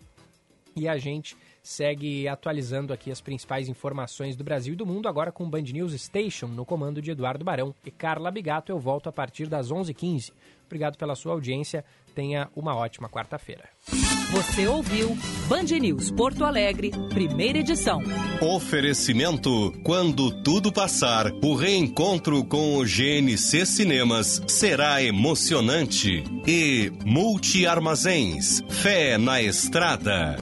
[0.76, 5.32] E a gente segue atualizando aqui as principais informações do Brasil e do mundo, agora
[5.32, 8.72] com o Band News Station, no comando de Eduardo Barão e Carla Bigato.
[8.72, 10.32] Eu volto a partir das 11h15.
[10.66, 11.84] Obrigado pela sua audiência.
[12.14, 13.70] Tenha uma ótima quarta-feira.
[14.32, 15.18] Você ouviu
[15.48, 18.00] Band News Porto Alegre, primeira edição.
[18.40, 26.24] Oferecimento: quando tudo passar, o reencontro com o GNC Cinemas será emocionante.
[26.46, 30.36] E Multi Armazéns, fé na estrada.